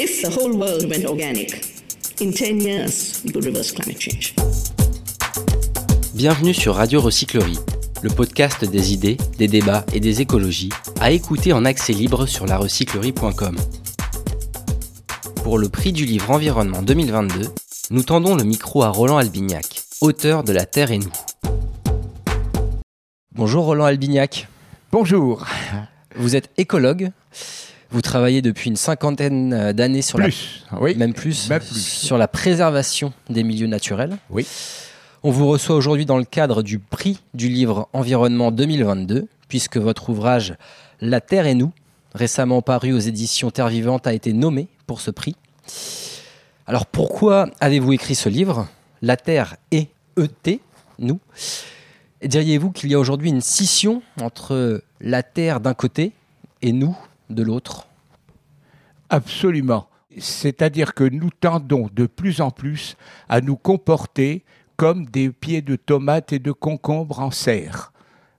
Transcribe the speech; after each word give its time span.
If 0.00 0.22
the 0.22 0.28
whole 0.28 0.56
world 0.56 0.88
went 0.88 1.04
organic, 1.06 1.60
in 2.20 2.30
10 2.30 2.60
years, 2.60 3.20
we 3.24 3.32
could 3.32 3.44
reverse 3.44 3.72
climate 3.72 4.00
change. 4.00 4.32
Bienvenue 6.14 6.54
sur 6.54 6.76
Radio 6.76 7.00
Recyclerie, 7.00 7.58
le 8.02 8.08
podcast 8.08 8.64
des 8.64 8.92
idées, 8.92 9.16
des 9.38 9.48
débats 9.48 9.84
et 9.92 9.98
des 9.98 10.20
écologies, 10.20 10.68
à 11.00 11.10
écouter 11.10 11.52
en 11.52 11.64
accès 11.64 11.92
libre 11.92 12.26
sur 12.26 12.46
larecyclerie.com. 12.46 13.56
Pour 15.42 15.58
le 15.58 15.68
prix 15.68 15.90
du 15.90 16.04
livre 16.04 16.30
Environnement 16.30 16.82
2022, 16.82 17.48
nous 17.90 18.02
tendons 18.04 18.36
le 18.36 18.44
micro 18.44 18.84
à 18.84 18.90
Roland 18.90 19.18
Albignac, 19.18 19.82
auteur 20.00 20.44
de 20.44 20.52
La 20.52 20.64
Terre 20.64 20.92
et 20.92 20.98
nous. 20.98 21.12
Bonjour 23.34 23.64
Roland 23.64 23.86
Albignac. 23.86 24.46
Bonjour. 24.92 25.44
Vous 26.14 26.36
êtes 26.36 26.50
écologue. 26.56 27.10
Vous 27.90 28.02
travaillez 28.02 28.42
depuis 28.42 28.68
une 28.68 28.76
cinquantaine 28.76 29.72
d'années 29.72 30.02
sur 30.02 30.18
plus, 30.18 30.64
la 30.70 30.80
oui. 30.80 30.94
même 30.96 31.14
plus, 31.14 31.48
Même 31.48 31.60
plus. 31.60 31.80
sur 31.82 32.18
la 32.18 32.28
préservation 32.28 33.12
des 33.30 33.42
milieux 33.42 33.66
naturels. 33.66 34.18
Oui. 34.30 34.46
On 35.22 35.30
vous 35.30 35.48
reçoit 35.48 35.74
aujourd'hui 35.74 36.04
dans 36.06 36.18
le 36.18 36.24
cadre 36.24 36.62
du 36.62 36.78
prix 36.78 37.18
du 37.34 37.48
livre 37.48 37.88
Environnement 37.92 38.50
2022, 38.50 39.26
puisque 39.48 39.78
votre 39.78 40.10
ouvrage 40.10 40.54
La 41.00 41.20
Terre 41.20 41.46
et 41.46 41.54
nous, 41.54 41.72
récemment 42.14 42.60
paru 42.62 42.92
aux 42.92 42.98
éditions 42.98 43.50
Terre 43.50 43.68
Vivante, 43.68 44.06
a 44.06 44.12
été 44.12 44.32
nommé 44.34 44.68
pour 44.86 45.00
ce 45.00 45.10
prix. 45.10 45.34
Alors 46.66 46.84
pourquoi 46.86 47.48
avez-vous 47.60 47.94
écrit 47.94 48.14
ce 48.14 48.28
livre 48.28 48.68
La 49.00 49.16
Terre 49.16 49.56
et 49.70 49.88
ET, 50.18 50.60
nous? 50.98 51.20
Diriez-vous 52.22 52.70
qu'il 52.72 52.90
y 52.90 52.94
a 52.94 52.98
aujourd'hui 52.98 53.30
une 53.30 53.40
scission 53.40 54.02
entre 54.20 54.82
la 55.00 55.22
Terre 55.22 55.60
d'un 55.60 55.74
côté 55.74 56.12
et 56.62 56.72
nous 56.72 56.96
de 57.30 57.42
l'autre 57.42 57.86
Absolument. 59.10 59.88
C'est-à-dire 60.18 60.94
que 60.94 61.04
nous 61.04 61.30
tendons 61.30 61.88
de 61.92 62.06
plus 62.06 62.40
en 62.40 62.50
plus 62.50 62.96
à 63.28 63.40
nous 63.40 63.56
comporter 63.56 64.44
comme 64.76 65.06
des 65.06 65.30
pieds 65.30 65.62
de 65.62 65.76
tomates 65.76 66.32
et 66.32 66.38
de 66.38 66.52
concombres 66.52 67.20
en 67.20 67.30
serre. 67.30 67.92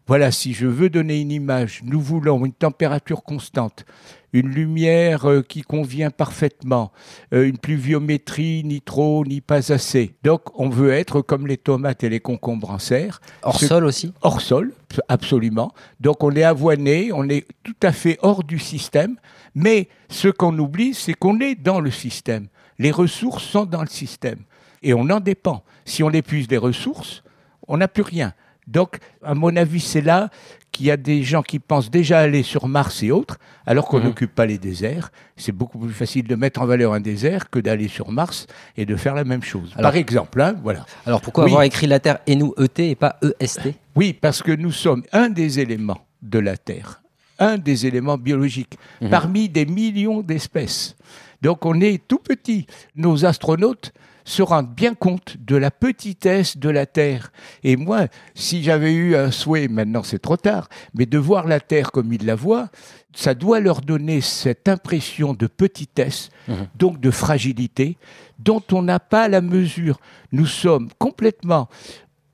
Voilà, 0.08 0.32
si 0.32 0.54
je 0.54 0.66
veux 0.66 0.90
donner 0.90 1.22
une 1.22 1.32
image, 1.32 1.82
nous 1.84 2.02
voulons 2.02 2.44
une 2.46 2.54
température 2.54 3.24
constante, 3.24 3.86
une 4.34 4.48
lumière 4.50 5.30
euh, 5.30 5.42
qui 5.42 5.62
convient 5.62 6.12
parfaitement, 6.12 6.92
euh, 7.34 7.48
une 7.48 7.58
pluviométrie 7.58 8.64
ni 8.64 8.82
trop 8.82 9.26
ni 9.26 9.42
pas 9.42 9.72
assez. 9.72 10.16
Donc 10.24 10.42
on 10.60 10.70
veut 10.70 10.92
être 10.92 11.22
comme 11.22 11.48
les 11.48 11.58
tomates 11.58 12.04
et 12.04 12.10
les 12.10 12.20
concombres 12.20 12.70
en 12.72 12.80
serre. 12.80 13.22
Hors 13.44 13.60
Ce- 13.60 13.68
sol 13.68 13.86
aussi 13.86 14.14
hors 14.22 14.42
sol, 14.42 14.74
absolument. 15.08 15.72
Donc 16.00 16.24
on 16.24 16.32
est 16.32 16.44
avoiné, 16.44 17.12
on 17.14 17.28
est 17.30 17.48
tout 17.64 17.76
à 17.84 17.92
fait 17.92 18.18
hors 18.22 18.44
du 18.44 18.60
système. 18.60 19.16
Mais 19.56 19.90
ce 20.10 20.28
qu'on 20.28 20.58
oublie, 20.60 20.94
c'est 20.94 21.14
qu'on 21.14 21.40
est 21.40 21.56
dans 21.56 21.80
le 21.80 21.92
système. 21.92 22.48
Les 22.78 22.92
ressources 22.92 23.44
sont 23.44 23.66
dans 23.66 23.82
le 23.82 23.88
système. 23.88 24.40
Et 24.84 24.94
on 24.94 25.10
en 25.10 25.20
dépend. 25.20 25.64
Si 25.86 26.04
on 26.04 26.12
épuise 26.12 26.48
les 26.50 26.58
ressources, 26.58 27.24
on 27.68 27.78
n'a 27.78 27.88
plus 27.88 28.04
rien. 28.04 28.34
Donc, 28.70 29.00
à 29.24 29.34
mon 29.34 29.56
avis, 29.56 29.80
c'est 29.80 30.02
là 30.02 30.30
qu'il 30.72 30.86
y 30.86 30.92
a 30.92 30.98
des 30.98 31.24
gens 31.24 31.42
qui 31.42 31.58
pensent 31.58 31.90
déjà 31.90 32.20
aller 32.20 32.44
sur 32.44 32.68
Mars 32.68 33.02
et 33.02 33.10
autres, 33.10 33.40
alors 33.66 33.88
qu'on 33.88 33.98
Mhm. 34.00 34.06
n'occupe 34.06 34.36
pas 34.36 34.46
les 34.46 34.60
déserts. 34.60 35.12
C'est 35.36 35.52
beaucoup 35.52 35.80
plus 35.80 35.92
facile 35.94 36.28
de 36.28 36.36
mettre 36.36 36.62
en 36.62 36.68
valeur 36.68 36.94
un 36.94 37.00
désert 37.00 37.50
que 37.50 37.58
d'aller 37.60 37.88
sur 37.88 38.12
Mars 38.12 38.46
et 38.78 38.86
de 38.86 38.96
faire 38.96 39.16
la 39.16 39.24
même 39.24 39.42
chose. 39.42 39.72
Alors- 39.76 39.92
Par 39.92 39.98
exemple, 40.00 40.40
hein, 40.40 40.56
voilà. 40.64 40.86
Alors 41.08 41.22
pourquoi 41.22 41.46
Oui. 41.46 41.50
avoir 41.50 41.64
écrit 41.64 41.88
La 41.88 42.00
Terre 42.00 42.20
et 42.28 42.36
nous 42.36 42.54
ET 42.60 42.92
et 42.92 42.96
pas 42.96 43.18
EST 43.40 43.74
Oui, 43.96 44.14
parce 44.14 44.44
que 44.44 44.52
nous 44.52 44.72
sommes 44.72 45.04
un 45.12 45.30
des 45.30 45.60
éléments 45.60 46.06
de 46.22 46.38
la 46.38 46.56
Terre, 46.56 47.02
un 47.40 47.58
des 47.58 47.88
éléments 47.88 48.18
biologiques, 48.18 48.78
Mhm. 49.02 49.10
parmi 49.10 49.50
des 49.50 49.66
millions 49.66 50.22
d'espèces. 50.22 50.96
Donc 51.42 51.66
on 51.66 51.82
est 51.82 52.06
tout 52.08 52.20
petit. 52.20 52.68
Nos 52.96 53.26
astronautes 53.26 53.92
se 54.30 54.44
rendent 54.44 54.74
bien 54.74 54.94
compte 54.94 55.38
de 55.40 55.56
la 55.56 55.72
petitesse 55.72 56.58
de 56.58 56.70
la 56.70 56.86
Terre. 56.86 57.32
Et 57.64 57.76
moi, 57.76 58.08
si 58.36 58.62
j'avais 58.62 58.94
eu 58.94 59.16
un 59.16 59.32
souhait, 59.32 59.68
maintenant 59.68 60.04
c'est 60.04 60.20
trop 60.20 60.38
tard, 60.38 60.70
mais 60.94 61.08
de 61.08 61.18
voir 61.18 61.48
la 61.48 61.60
Terre 61.60 61.92
comme 61.92 62.14
ils 62.14 62.26
la 62.26 62.36
voient, 62.36 62.70
ça 63.16 63.34
doit 63.34 63.60
leur 63.60 63.82
donner 63.82 64.22
cette 64.22 64.68
impression 64.70 65.34
de 65.34 65.48
petitesse, 65.48 66.30
Mhm. 66.48 66.68
donc 66.78 67.00
de 67.00 67.10
fragilité, 67.10 67.98
dont 68.38 68.62
on 68.72 68.84
n'a 68.84 69.00
pas 69.00 69.28
la 69.28 69.42
mesure. 69.42 70.00
Nous 70.32 70.46
sommes 70.46 70.90
complètement 71.00 71.68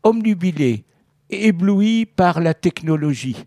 omnubilés, 0.03 0.83
éblouis 1.29 2.05
par 2.05 2.41
la 2.41 2.53
technologie. 2.53 3.37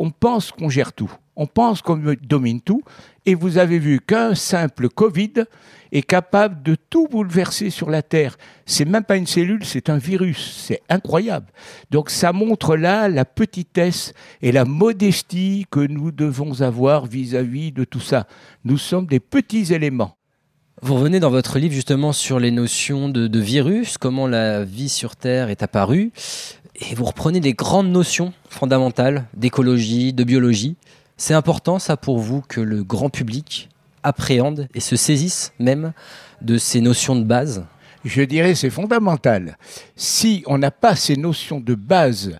On 0.00 0.10
pense 0.10 0.52
qu'on 0.52 0.68
gère 0.68 0.92
tout, 0.92 1.12
on 1.34 1.46
pense 1.46 1.82
qu'on 1.82 2.00
domine 2.22 2.60
tout, 2.60 2.82
et 3.26 3.34
vous 3.34 3.58
avez 3.58 3.80
vu 3.80 4.00
qu'un 4.00 4.36
simple 4.36 4.88
Covid 4.88 5.44
est 5.90 6.02
capable 6.02 6.62
de 6.62 6.76
tout 6.76 7.08
bouleverser 7.08 7.70
sur 7.70 7.90
la 7.90 8.02
Terre. 8.02 8.38
C'est 8.64 8.84
même 8.84 9.02
pas 9.02 9.16
une 9.16 9.26
cellule, 9.26 9.64
c'est 9.64 9.90
un 9.90 9.98
virus. 9.98 10.64
C'est 10.66 10.82
incroyable. 10.88 11.46
Donc 11.90 12.10
ça 12.10 12.32
montre 12.32 12.76
là 12.76 13.08
la 13.08 13.24
petitesse 13.24 14.12
et 14.40 14.52
la 14.52 14.64
modestie 14.64 15.66
que 15.70 15.80
nous 15.80 16.12
devons 16.12 16.60
avoir 16.60 17.06
vis-à-vis 17.06 17.72
de 17.72 17.84
tout 17.84 18.00
ça. 18.00 18.28
Nous 18.64 18.78
sommes 18.78 19.06
des 19.06 19.20
petits 19.20 19.74
éléments. 19.74 20.16
Vous 20.80 20.94
revenez 20.94 21.18
dans 21.18 21.30
votre 21.30 21.58
livre 21.58 21.74
justement 21.74 22.12
sur 22.12 22.38
les 22.38 22.52
notions 22.52 23.08
de, 23.08 23.26
de 23.26 23.40
virus, 23.40 23.98
comment 23.98 24.28
la 24.28 24.62
vie 24.62 24.88
sur 24.88 25.16
Terre 25.16 25.50
est 25.50 25.64
apparue, 25.64 26.12
et 26.78 26.94
vous 26.94 27.04
reprenez 27.04 27.40
des 27.40 27.54
grandes 27.54 27.90
notions 27.90 28.32
fondamentales 28.48 29.26
d'écologie, 29.34 30.12
de 30.12 30.24
biologie. 30.24 30.76
C'est 31.16 31.34
important 31.34 31.78
ça 31.78 31.96
pour 31.96 32.18
vous 32.18 32.40
que 32.42 32.60
le 32.60 32.84
grand 32.84 33.10
public 33.10 33.68
appréhende 34.02 34.68
et 34.74 34.80
se 34.80 34.96
saisisse 34.96 35.52
même 35.58 35.92
de 36.40 36.56
ces 36.56 36.80
notions 36.80 37.16
de 37.16 37.24
base? 37.24 37.64
Je 38.04 38.22
dirais 38.22 38.54
c'est 38.54 38.70
fondamental. 38.70 39.58
Si 39.96 40.44
on 40.46 40.58
n'a 40.58 40.70
pas 40.70 40.94
ces 40.94 41.16
notions 41.16 41.60
de 41.60 41.74
base, 41.74 42.38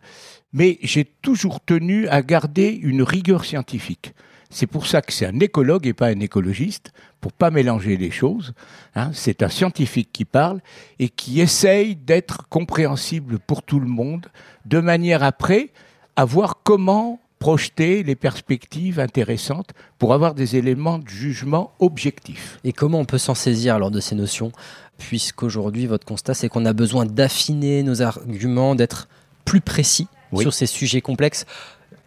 mais 0.53 0.78
j'ai 0.82 1.04
toujours 1.04 1.60
tenu 1.60 2.09
à 2.09 2.22
garder 2.22 2.69
une 2.69 3.03
rigueur 3.03 3.44
scientifique. 3.44 4.15
C'est 4.50 4.66
pour 4.66 4.86
ça 4.86 5.03
que 5.03 5.12
c'est 5.12 5.26
un 5.26 5.41
écologue 5.41 5.86
et 5.86 5.92
pas 5.92 6.06
un 6.09 6.20
écologiste, 6.20 6.92
pour 7.20 7.32
pas 7.32 7.50
mélanger 7.50 7.97
les 7.97 8.10
choses. 8.10 8.53
hein. 8.94 9.10
c'est 9.12 9.42
un 9.42 9.48
scientifique 9.48 10.10
qui 10.12 10.25
parle 10.25 10.60
et 10.98 11.09
qui 11.10 11.41
essaye 11.41 11.97
d'être 11.97 12.48
compréhensible 12.48 13.38
pour 13.38 13.62
tout 13.62 13.81
le 13.81 13.86
monde, 13.88 14.26
de 14.64 14.78
manière 14.81 15.22
après 15.22 15.70
à 16.16 16.25
voir 16.25 16.60
comment 16.64 17.20
projeter 17.38 18.03
les 18.03 18.16
perspectives 18.16 18.98
intéressantes 18.98 19.70
pour 19.98 20.12
avoir 20.12 20.34
des 20.34 20.56
éléments 20.56 20.98
de 20.98 21.09
jugement 21.09 21.72
objectifs. 21.78 22.59
Et 22.65 22.72
comment 22.72 22.98
on 23.00 23.04
peut 23.04 23.19
s'en 23.19 23.34
saisir 23.34 23.75
alors 23.76 23.91
de 23.92 24.00
ces 24.00 24.15
notions 24.16 24.50
Puisqu'aujourd'hui, 24.98 25.86
votre 25.86 26.04
constat, 26.04 26.34
c'est 26.34 26.48
qu'on 26.48 26.66
a 26.66 26.72
besoin 26.72 27.06
d'affiner 27.06 27.84
nos 27.84 28.03
arguments, 28.03 28.75
d'être 28.75 29.09
plus 29.44 29.60
précis 29.60 30.09
Oui. 30.32 30.42
sur 30.42 30.53
ces 30.53 30.66
sujets 30.66 31.00
complexes. 31.00 31.47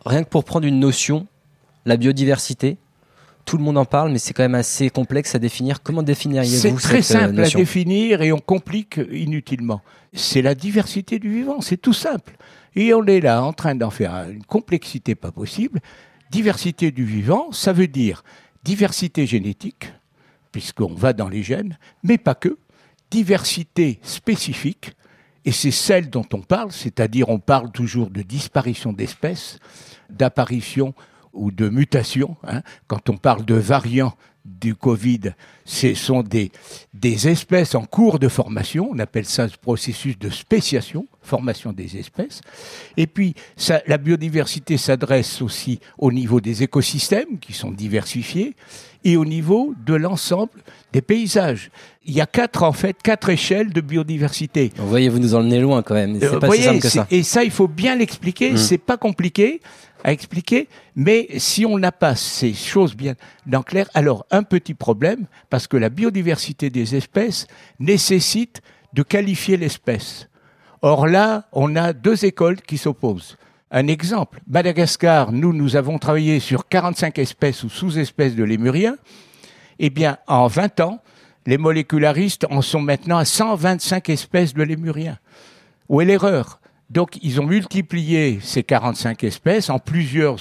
Rien 0.06 0.24
que 0.24 0.30
pour 0.30 0.44
prendre 0.44 0.66
une 0.68 0.80
notion, 0.80 1.28
la 1.86 1.98
biodiversité, 1.98 2.78
tout 3.46 3.58
le 3.58 3.64
monde 3.64 3.78
en 3.78 3.86
parle, 3.86 4.12
mais 4.12 4.20
c'est 4.20 4.34
quand 4.34 4.44
même 4.44 4.56
assez 4.56 4.90
complexe 4.90 5.36
à 5.36 5.40
définir. 5.40 5.82
Comment 5.82 6.02
C'est 6.02 6.06
définiriez-vous 6.06 6.80
très 6.80 7.02
cette 7.02 7.18
euh, 7.18 7.22
simple 7.22 7.40
à 7.42 7.50
définir 7.50 8.22
et 8.22 8.32
on 8.32 8.40
complique 8.40 9.00
inutilement. 9.12 9.82
C'est 10.14 10.42
la 10.42 10.56
diversité 10.56 11.20
du 11.20 11.32
vivant, 11.32 11.62
c'est 11.62 11.78
tout 11.78 11.94
simple. 11.94 12.36
Et 12.76 12.94
on 12.94 13.06
est 13.06 13.20
là 13.20 13.44
en 13.44 13.54
train 13.54 13.76
d'en 13.76 13.90
faire 13.90 14.30
une 14.30 14.44
complexité 14.44 15.16
pas 15.16 15.32
possible. 15.32 15.80
Diversité 16.30 16.92
du 16.92 17.04
vivant, 17.04 17.52
ça 17.52 17.74
veut 17.74 17.88
dire 17.88 18.24
diversité 18.64 19.26
génétique, 19.26 19.92
puisqu'on 20.52 20.94
va 20.94 21.14
dans 21.14 21.30
les 21.30 21.44
gènes, 21.44 21.78
mais 22.04 22.18
pas 22.18 22.36
que. 22.36 22.58
Diversité 23.10 24.00
spécifique, 24.04 24.92
et 25.44 25.52
c'est 25.52 25.72
celle 25.72 26.10
dont 26.10 26.26
on 26.34 26.42
parle, 26.42 26.72
c'est-à-dire 26.72 27.30
on 27.30 27.40
parle 27.40 27.72
toujours 27.72 28.10
de 28.10 28.22
disparition 28.22 28.94
d'espèces, 28.94 29.60
d'apparition 30.10 30.94
ou 31.34 31.52
de 31.52 31.70
mutation. 31.70 32.36
hein. 32.48 32.62
Quand 32.88 33.10
on 33.10 33.18
parle 33.18 33.46
de 33.46 33.56
variants 33.56 34.14
du 34.44 34.74
Covid, 34.74 35.34
ce 35.66 35.94
sont 35.94 36.24
des, 36.24 36.52
des 36.96 37.28
espèces 37.28 37.76
en 37.76 37.84
cours 37.86 38.18
de 38.18 38.28
formation, 38.28 38.90
on 38.92 38.98
appelle 38.98 39.26
ça 39.26 39.48
ce 39.48 39.56
processus 39.56 40.18
de 40.18 40.32
spéciation, 40.32 41.06
formation 41.22 41.72
des 41.74 41.96
espèces. 41.98 42.42
Et 42.98 43.06
puis, 43.06 43.36
ça- 43.56 43.84
la 43.86 44.00
biodiversité 44.00 44.78
s'adresse 44.78 45.44
aussi 45.44 45.80
au 46.00 46.12
niveau 46.12 46.42
des 46.42 46.64
écosystèmes 46.64 47.38
qui 47.40 47.54
sont 47.54 47.70
diversifiés 47.70 48.56
et 49.04 49.16
au 49.16 49.26
niveau 49.26 49.76
de 49.86 49.94
l'ensemble 49.94 50.52
des 50.92 51.02
paysages. 51.04 51.70
Il 52.04 52.14
y 52.16 52.22
a 52.22 52.26
quatre, 52.26 52.64
en 52.64 52.72
fait, 52.74 52.98
quatre 53.04 53.30
échelles 53.30 53.72
de 53.72 53.82
biodiversité. 53.82 54.72
Vous 54.76 54.90
voyez, 54.90 55.10
vous 55.10 55.20
nous 55.20 55.36
emmenez 55.36 55.60
loin 55.60 55.84
quand 55.84 55.94
même. 55.94 56.18
C'est 56.20 56.26
Euh, 56.26 56.40
pas 56.40 56.48
voyez, 56.48 56.64
si 56.64 56.68
simple 56.68 56.82
que 56.82 56.90
ça. 56.90 57.08
Et 57.12 57.22
ça, 57.22 57.44
il 57.44 57.52
faut 57.52 57.68
bien 57.68 57.96
l'expliquer. 57.96 58.54
Mm. 58.54 58.58
C'est 58.58 58.78
pas 58.80 58.98
compliqué 58.98 59.62
à 60.04 60.12
expliquer, 60.12 60.68
mais 60.96 61.28
si 61.38 61.66
on 61.66 61.78
n'a 61.78 61.92
pas 61.92 62.16
ces 62.16 62.54
choses 62.54 62.96
bien 62.96 63.16
dans 63.46 63.64
clair, 63.64 63.90
alors 63.94 64.26
un 64.32 64.44
petit 64.44 64.74
problème, 64.74 65.26
parce 65.50 65.68
que 65.68 65.78
la 65.78 65.90
biodiversité 65.90 66.70
des 66.70 66.96
espèces 66.96 67.48
nécessite 67.80 68.62
de 68.94 69.04
qualifier 69.04 69.58
l'espèce. 69.58 70.28
Or 70.82 71.08
là, 71.08 71.48
on 71.52 71.76
a 71.76 71.94
deux 71.94 72.26
écoles 72.26 72.62
qui 72.62 72.78
s'opposent. 72.78 73.38
Un 73.70 73.88
exemple, 73.88 74.42
Madagascar, 74.48 75.32
nous, 75.32 75.54
nous 75.54 75.76
avons 75.76 75.98
travaillé 75.98 76.40
sur 76.40 76.68
45 76.68 77.20
espèces 77.20 77.64
ou 77.64 77.70
sous-espèces 77.70 78.36
de 78.36 78.44
lémuriens, 78.44 78.98
Eh 79.80 79.90
bien, 79.90 80.18
en 80.28 80.48
20 80.48 80.80
ans, 80.82 81.02
les 81.48 81.58
molécularistes 81.58 82.46
en 82.52 82.62
sont 82.62 82.82
maintenant 82.82 83.18
à 83.18 83.26
125 83.26 84.10
espèces 84.10 84.54
de 84.54 84.62
lémuriens. 84.62 85.18
Où 85.90 86.02
est 86.02 86.06
l'erreur? 86.06 86.61
Donc, 86.92 87.18
ils 87.22 87.40
ont 87.40 87.46
multiplié 87.46 88.40
ces 88.42 88.64
45 88.64 89.24
espèces 89.24 89.70
en 89.70 89.80
plusieurs 89.80 90.38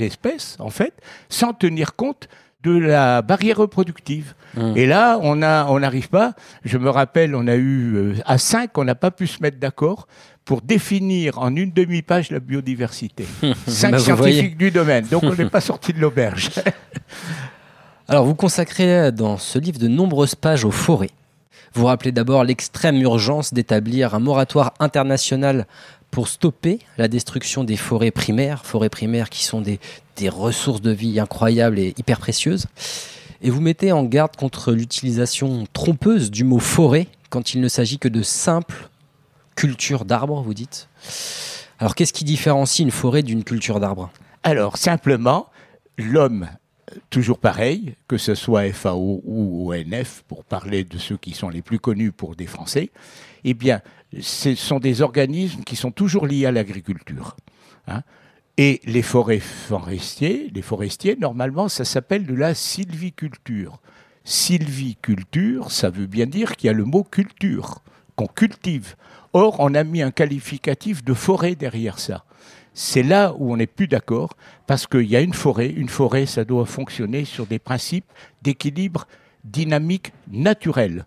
espèces, 0.00 0.56
en 0.58 0.70
fait, 0.70 0.94
sans 1.28 1.52
tenir 1.52 1.96
compte 1.96 2.28
de 2.62 2.78
la 2.78 3.20
barrière 3.20 3.58
reproductive. 3.58 4.34
Hum. 4.56 4.74
Et 4.74 4.86
là, 4.86 5.18
on 5.20 5.42
a, 5.42 5.66
on 5.66 5.80
n'arrive 5.80 6.08
pas. 6.08 6.32
Je 6.64 6.78
me 6.78 6.88
rappelle, 6.88 7.34
on 7.34 7.46
a 7.46 7.56
eu 7.56 7.94
euh, 7.94 8.14
à 8.24 8.38
5, 8.38 8.76
on 8.78 8.84
n'a 8.84 8.94
pas 8.94 9.10
pu 9.10 9.26
se 9.26 9.42
mettre 9.42 9.58
d'accord 9.58 10.06
pour 10.46 10.62
définir 10.62 11.38
en 11.38 11.54
une 11.54 11.72
demi-page 11.72 12.30
la 12.30 12.40
biodiversité. 12.40 13.26
Cinq 13.66 13.90
Bah, 13.90 13.98
vous 13.98 14.04
scientifiques 14.04 14.56
du 14.56 14.70
domaine. 14.70 15.04
Donc, 15.10 15.24
on 15.24 15.34
n'est 15.34 15.50
pas 15.50 15.60
sorti 15.70 15.92
de 15.92 16.00
l'auberge. 16.00 16.50
Alors, 18.08 18.24
vous 18.24 18.34
consacrez 18.34 19.12
dans 19.12 19.36
ce 19.36 19.58
livre 19.58 19.78
de 19.78 19.88
nombreuses 19.88 20.36
pages 20.36 20.64
aux 20.64 20.70
forêts. 20.70 21.10
Vous 21.74 21.86
rappelez 21.86 22.12
d'abord 22.12 22.44
l'extrême 22.44 23.00
urgence 23.00 23.54
d'établir 23.54 24.14
un 24.14 24.18
moratoire 24.18 24.74
international 24.78 25.66
pour 26.10 26.28
stopper 26.28 26.78
la 26.98 27.08
destruction 27.08 27.64
des 27.64 27.78
forêts 27.78 28.10
primaires, 28.10 28.66
forêts 28.66 28.90
primaires 28.90 29.30
qui 29.30 29.44
sont 29.44 29.62
des, 29.62 29.80
ressources 30.28 30.82
de 30.82 30.90
vie 30.90 31.18
incroyables 31.18 31.78
et 31.78 31.94
hyper 31.96 32.20
précieuses. 32.20 32.66
Et 33.40 33.50
vous 33.50 33.60
mettez 33.60 33.90
en 33.90 34.04
garde 34.04 34.36
contre 34.36 34.72
l'utilisation 34.72 35.66
trompeuse 35.72 36.30
du 36.30 36.44
mot 36.44 36.60
forêt 36.60 37.08
quand 37.30 37.54
il 37.54 37.60
ne 37.60 37.68
s'agit 37.68 37.98
que 37.98 38.08
de 38.08 38.22
simples 38.22 38.88
cultures 39.56 40.04
d'arbres, 40.04 40.42
vous 40.42 40.54
dites. 40.54 40.88
Alors, 41.80 41.94
qu'est-ce 41.94 42.12
qui 42.12 42.24
différencie 42.24 42.84
une 42.84 42.92
forêt 42.92 43.22
d'une 43.22 43.42
culture 43.42 43.80
d'arbres 43.80 44.10
Alors, 44.44 44.76
simplement, 44.76 45.48
l'homme, 45.98 46.48
toujours 47.10 47.38
pareil, 47.38 47.94
que 48.08 48.18
ce 48.18 48.34
soit 48.34 48.72
FAO 48.72 49.22
ou 49.24 49.72
ONF, 49.72 50.22
pour 50.28 50.44
parler 50.44 50.84
de 50.84 50.98
ceux 50.98 51.16
qui 51.16 51.32
sont 51.32 51.48
les 51.48 51.62
plus 51.62 51.78
connus 51.78 52.12
pour 52.12 52.36
des 52.36 52.46
Français, 52.46 52.90
eh 53.44 53.54
bien, 53.54 53.80
ce 54.20 54.54
sont 54.54 54.78
des 54.78 55.02
organismes 55.02 55.62
qui 55.62 55.76
sont 55.76 55.90
toujours 55.90 56.26
liés 56.26 56.46
à 56.46 56.52
l'agriculture. 56.52 57.36
hein. 57.86 58.02
Et 58.58 58.80
les 58.84 59.02
forêts 59.02 59.40
forestiers, 59.40 60.50
les 60.54 60.62
forestiers, 60.62 61.16
normalement, 61.18 61.68
ça 61.68 61.84
s'appelle 61.84 62.26
de 62.26 62.34
la 62.34 62.54
sylviculture. 62.54 63.80
Sylviculture, 64.24 65.70
ça 65.70 65.88
veut 65.88 66.06
bien 66.06 66.26
dire 66.26 66.56
qu'il 66.56 66.68
y 66.68 66.70
a 66.70 66.74
le 66.74 66.84
mot 66.84 67.02
culture, 67.02 67.82
qu'on 68.14 68.26
cultive. 68.26 68.94
Or, 69.32 69.56
on 69.58 69.74
a 69.74 69.84
mis 69.84 70.02
un 70.02 70.10
qualificatif 70.10 71.02
de 71.02 71.14
forêt 71.14 71.54
derrière 71.54 71.98
ça. 71.98 72.24
C'est 72.74 73.02
là 73.02 73.34
où 73.38 73.52
on 73.52 73.56
n'est 73.56 73.66
plus 73.66 73.86
d'accord, 73.88 74.30
parce 74.66 74.86
qu'il 74.86 75.02
y 75.04 75.16
a 75.16 75.20
une 75.20 75.34
forêt. 75.34 75.68
Une 75.68 75.88
forêt, 75.88 76.26
ça 76.26 76.44
doit 76.44 76.64
fonctionner 76.66 77.24
sur 77.24 77.46
des 77.46 77.58
principes 77.58 78.06
d'équilibre 78.42 79.06
dynamique 79.44 80.12
naturel. 80.30 81.04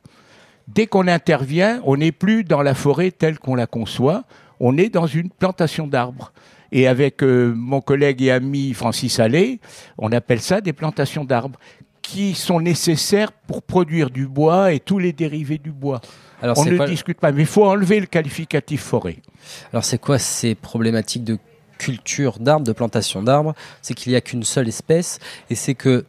Dès 0.67 0.87
qu'on 0.87 1.07
intervient, 1.07 1.81
on 1.85 1.97
n'est 1.97 2.11
plus 2.11 2.43
dans 2.43 2.61
la 2.61 2.73
forêt 2.75 3.11
telle 3.11 3.39
qu'on 3.39 3.55
la 3.55 3.67
conçoit, 3.67 4.23
on 4.59 4.77
est 4.77 4.89
dans 4.89 5.07
une 5.07 5.29
plantation 5.29 5.87
d'arbres. 5.87 6.33
Et 6.71 6.87
avec 6.87 7.23
euh, 7.23 7.53
mon 7.55 7.81
collègue 7.81 8.21
et 8.21 8.31
ami 8.31 8.73
Francis 8.73 9.19
Allais, 9.19 9.59
on 9.97 10.11
appelle 10.11 10.41
ça 10.41 10.61
des 10.61 10.73
plantations 10.73 11.23
d'arbres 11.23 11.59
qui 12.01 12.33
sont 12.35 12.59
nécessaires 12.59 13.31
pour 13.31 13.63
produire 13.63 14.09
du 14.09 14.27
bois 14.27 14.73
et 14.73 14.79
tous 14.79 14.99
les 14.99 15.13
dérivés 15.13 15.57
du 15.57 15.71
bois. 15.71 16.01
Alors, 16.41 16.57
on 16.59 16.65
ne 16.65 16.75
quoi- 16.77 16.87
discute 16.87 17.19
pas, 17.19 17.31
mais 17.31 17.41
il 17.43 17.47
faut 17.47 17.65
enlever 17.65 17.99
le 17.99 18.05
qualificatif 18.05 18.81
forêt. 18.81 19.17
Alors 19.71 19.83
c'est 19.85 19.97
quoi 19.99 20.19
ces 20.19 20.53
problématiques 20.53 21.23
de 21.23 21.37
culture 21.77 22.39
d'arbres, 22.39 22.65
de 22.65 22.71
plantation 22.71 23.23
d'arbres 23.23 23.53
C'est 23.81 23.93
qu'il 23.93 24.11
n'y 24.11 24.15
a 24.15 24.21
qu'une 24.21 24.43
seule 24.43 24.67
espèce 24.67 25.19
et 25.49 25.55
c'est 25.55 25.75
que 25.75 26.05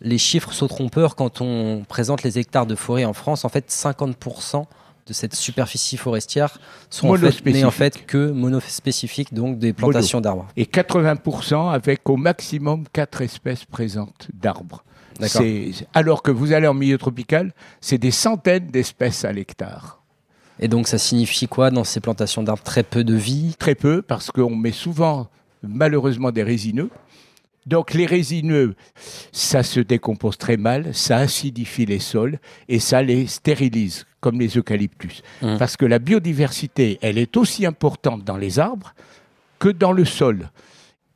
les 0.00 0.18
chiffres 0.18 0.52
sont 0.52 0.66
trompeurs 0.66 1.14
quand 1.14 1.40
on 1.40 1.84
présente 1.88 2.22
les 2.22 2.38
hectares 2.38 2.66
de 2.66 2.74
forêt 2.74 3.04
en 3.04 3.12
France. 3.12 3.44
En 3.44 3.48
fait, 3.48 3.68
50% 3.68 4.64
de 5.06 5.12
cette 5.12 5.34
superficie 5.34 5.96
forestière 5.96 6.58
sont 6.88 7.08
en 7.08 7.16
fait, 7.16 7.44
n'est 7.44 7.64
en 7.64 7.70
fait 7.70 8.06
que 8.06 8.30
monospécifiques, 8.30 9.34
donc 9.34 9.58
des 9.58 9.72
plantations 9.72 10.20
d'arbres. 10.20 10.46
Et 10.56 10.64
80% 10.64 11.72
avec 11.72 12.08
au 12.08 12.16
maximum 12.16 12.84
quatre 12.92 13.20
espèces 13.20 13.64
présentes 13.64 14.28
d'arbres. 14.32 14.84
Alors 15.92 16.22
que 16.22 16.30
vous 16.30 16.52
allez 16.52 16.66
en 16.66 16.74
milieu 16.74 16.96
tropical, 16.96 17.52
c'est 17.80 17.98
des 17.98 18.10
centaines 18.10 18.68
d'espèces 18.68 19.24
à 19.24 19.32
l'hectare. 19.32 19.99
Et 20.60 20.68
donc 20.68 20.86
ça 20.86 20.98
signifie 20.98 21.48
quoi 21.48 21.70
dans 21.70 21.84
ces 21.84 22.00
plantations 22.00 22.42
d'arbres? 22.42 22.62
Très 22.62 22.82
peu 22.82 23.02
de 23.02 23.14
vie? 23.14 23.54
Très 23.58 23.74
peu, 23.74 24.02
parce 24.02 24.30
qu'on 24.30 24.54
met 24.54 24.72
souvent, 24.72 25.28
malheureusement, 25.62 26.30
des 26.30 26.42
résineux. 26.42 26.90
Donc 27.66 27.94
les 27.94 28.06
résineux, 28.06 28.74
ça 29.32 29.62
se 29.62 29.80
décompose 29.80 30.38
très 30.38 30.56
mal, 30.56 30.94
ça 30.94 31.18
acidifie 31.18 31.86
les 31.86 31.98
sols 31.98 32.38
et 32.68 32.78
ça 32.78 33.02
les 33.02 33.26
stérilise, 33.26 34.06
comme 34.20 34.38
les 34.38 34.56
eucalyptus. 34.56 35.22
Mmh. 35.42 35.58
Parce 35.58 35.76
que 35.76 35.86
la 35.86 35.98
biodiversité, 35.98 36.98
elle 37.02 37.18
est 37.18 37.36
aussi 37.36 37.66
importante 37.66 38.24
dans 38.24 38.38
les 38.38 38.58
arbres 38.58 38.94
que 39.58 39.68
dans 39.68 39.92
le 39.92 40.04
sol. 40.04 40.50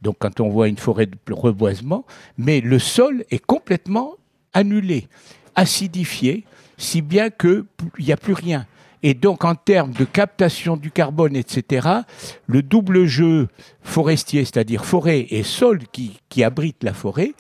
Donc 0.03 0.17
quand 0.19 0.41
on 0.41 0.51
voit 0.51 0.69
une 0.69 0.77
forêt 0.77 1.07
de 1.07 1.17
reboisement, 1.31 2.05
mais 2.37 2.61
le 2.61 2.79
sol 2.79 3.25
est 3.31 3.45
complètement 3.45 4.17
annulé, 4.53 5.09
acidifié, 5.55 6.45
si 6.77 7.01
bien 7.01 7.31
qu'il 7.31 7.65
n'y 7.99 8.13
a 8.13 8.17
plus 8.17 8.35
rien. 8.35 8.67
Et 9.07 9.13
donc, 9.13 9.45
en 9.45 9.55
termes 9.55 9.93
de 9.93 10.07
captation 10.07 10.79
du 10.79 10.91
carbone, 10.91 11.37
etc., 11.37 11.89
le 12.47 12.63
double 12.63 13.05
jeu 13.05 13.49
forestier, 13.83 14.47
c'est-à-dire 14.47 14.87
forêt 14.87 15.27
et 15.29 15.43
sol 15.43 15.81
qui, 15.93 16.43
abrite 16.43 16.83
la 16.83 16.95
forêt, 16.95 17.35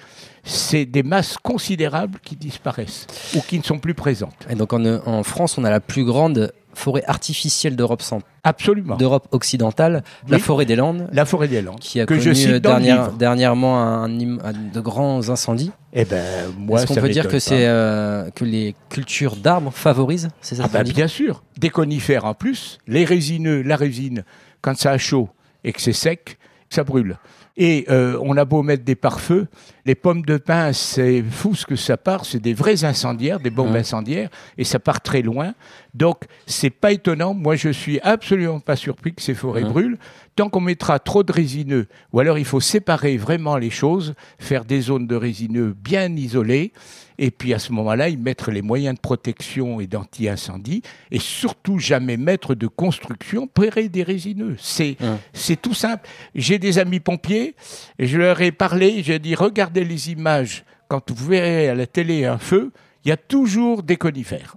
c'est 0.44 0.85
des 0.85 1.02
masses 1.02 1.37
considérables 1.43 2.19
qui 2.23 2.37
disparaissent 2.37 3.06
ou 3.35 3.41
qui 3.41 3.58
ne 3.58 3.64
sont 3.64 3.79
plus 3.79 3.94
présentes. 3.94 4.46
Et 4.50 4.55
donc 4.55 4.73
en, 4.73 4.85
en 4.85 5.23
France, 5.23 5.56
on 5.58 5.64
a 5.64 5.70
la 5.70 5.81
plus 5.81 6.05
grande 6.05 6.52
forêt 6.75 7.05
artificielle 7.06 7.76
d'Europe 7.76 8.02
centrale, 8.02 8.29
Absolument. 8.43 8.96
d'Europe 8.96 9.29
occidentale, 9.31 10.02
la 10.29 10.38
forêt 10.41 10.64
des 10.67 10.75
Landes. 10.75 11.08
La 11.12 11.25
forêt 11.25 11.46
des 11.46 11.62
Landes, 11.62 11.79
qui 11.79 12.00
a 12.00 12.05
que 12.05 12.14
connu 12.14 12.20
je 12.23 12.32
cite 12.32 12.50
dernière- 12.56 13.12
dernièrement 13.12 13.81
un, 13.81 14.11
im- 14.20 14.38
un- 14.44 14.52
de 14.52 14.81
grands 14.81 15.29
incendies. 15.31 15.70
Eh 15.93 16.05
ben, 16.05 16.25
moi, 16.58 16.81
Est-ce 16.82 16.88
qu'on 16.88 16.97
peut 17.00 17.08
dire 17.08 17.29
que 17.29 17.38
c'est 17.38 17.67
euh, 17.69 18.29
que 18.35 18.44
les 18.44 18.75
cultures 18.90 19.37
d'arbres 19.37 19.73
favorisent 19.73 20.31
ces 20.40 20.61
Ah 20.61 20.64
incendies 20.64 20.93
bien 20.93 21.06
sûr, 21.08 21.44
des 21.58 21.70
conifères 21.70 22.25
en 22.25 22.35
plus, 22.35 22.79
les 22.88 23.05
résineux, 23.05 23.62
la 23.62 23.76
résine, 23.76 24.25
quand 24.61 24.76
ça 24.76 24.90
a 24.90 24.99
chaud 24.99 25.29
et 25.62 25.73
que 25.73 25.81
c'est 25.81 25.93
sec, 25.93 26.38
ça 26.70 26.82
brûle. 26.82 27.19
Et 27.56 27.85
euh, 27.89 28.19
on 28.21 28.37
a 28.37 28.45
beau 28.45 28.62
mettre 28.62 28.83
des 28.83 28.97
pare-feux, 28.97 29.47
les 29.87 29.95
pommes 29.95 30.23
de 30.23 30.39
pin, 30.39 30.73
c'est 30.73 31.23
fou 31.23 31.55
ce 31.55 31.64
que 31.64 31.76
ça 31.76 31.97
part, 31.97 32.25
c'est 32.25 32.40
des 32.40 32.52
vrais 32.52 32.85
incendiaires, 32.85 33.38
des 33.38 33.50
bombes 33.50 33.76
incendiaires, 33.76 34.28
et 34.59 34.64
ça 34.64 34.81
part 34.81 35.00
très 35.00 35.23
loin. 35.23 35.55
Donc 35.95 36.25
c'est 36.47 36.71
pas 36.71 36.90
étonnant, 36.90 37.33
moi 37.33 37.55
je 37.55 37.69
suis 37.69 38.00
absolument 38.00 38.59
pas 38.59 38.75
surpris 38.75 39.14
que 39.14 39.23
ces 39.23 39.35
forêts 39.35 39.62
brûlent. 39.62 39.99
Tant 40.37 40.49
qu'on 40.49 40.61
mettra 40.61 40.99
trop 40.99 41.23
de 41.23 41.31
résineux, 41.31 41.87
ou 42.12 42.19
alors 42.19 42.38
il 42.38 42.45
faut 42.45 42.59
séparer 42.61 43.17
vraiment 43.17 43.57
les 43.57 43.71
choses, 43.71 44.14
faire 44.38 44.64
des 44.64 44.81
zones 44.81 45.07
de 45.07 45.14
résineux 45.14 45.76
bien 45.79 46.14
isolées, 46.17 46.73
et 47.19 47.31
puis 47.31 47.55
à 47.55 47.61
ce 47.61 47.71
moment-là, 47.73 48.09
y 48.09 48.17
mettre 48.17 48.50
les 48.50 48.62
moyens 48.62 48.97
de 48.97 49.00
protection 49.00 49.81
et 49.81 49.87
d'anti-incendie, 49.87 50.83
et 51.12 51.21
surtout 51.21 51.79
jamais 51.79 52.17
mettre 52.17 52.57
de 52.57 52.67
construction 52.67 53.47
près 53.47 53.88
des 53.88 54.03
résineux. 54.03 54.57
C'est 54.59 54.97
Hum. 55.00 55.19
c'est 55.33 55.61
tout 55.61 55.75
simple. 55.75 56.09
J'ai 56.35 56.59
des 56.59 56.79
amis 56.79 57.00
pompiers, 57.00 57.55
et 58.00 58.07
je 58.09 58.19
leur 58.19 58.41
ai 58.41 58.50
parlé, 58.50 59.03
j'ai 59.05 59.21
dit, 59.21 59.37
regardez 59.37 59.85
les 59.85 60.11
images, 60.11 60.64
quand 60.88 61.12
vous 61.12 61.26
verrez 61.26 61.69
à 61.69 61.75
la 61.75 61.87
télé 61.87 62.25
un 62.25 62.38
feu, 62.38 62.73
il 63.05 63.09
y 63.09 63.12
a 63.12 63.17
toujours 63.17 63.83
des 63.83 63.97
conifères 63.97 64.57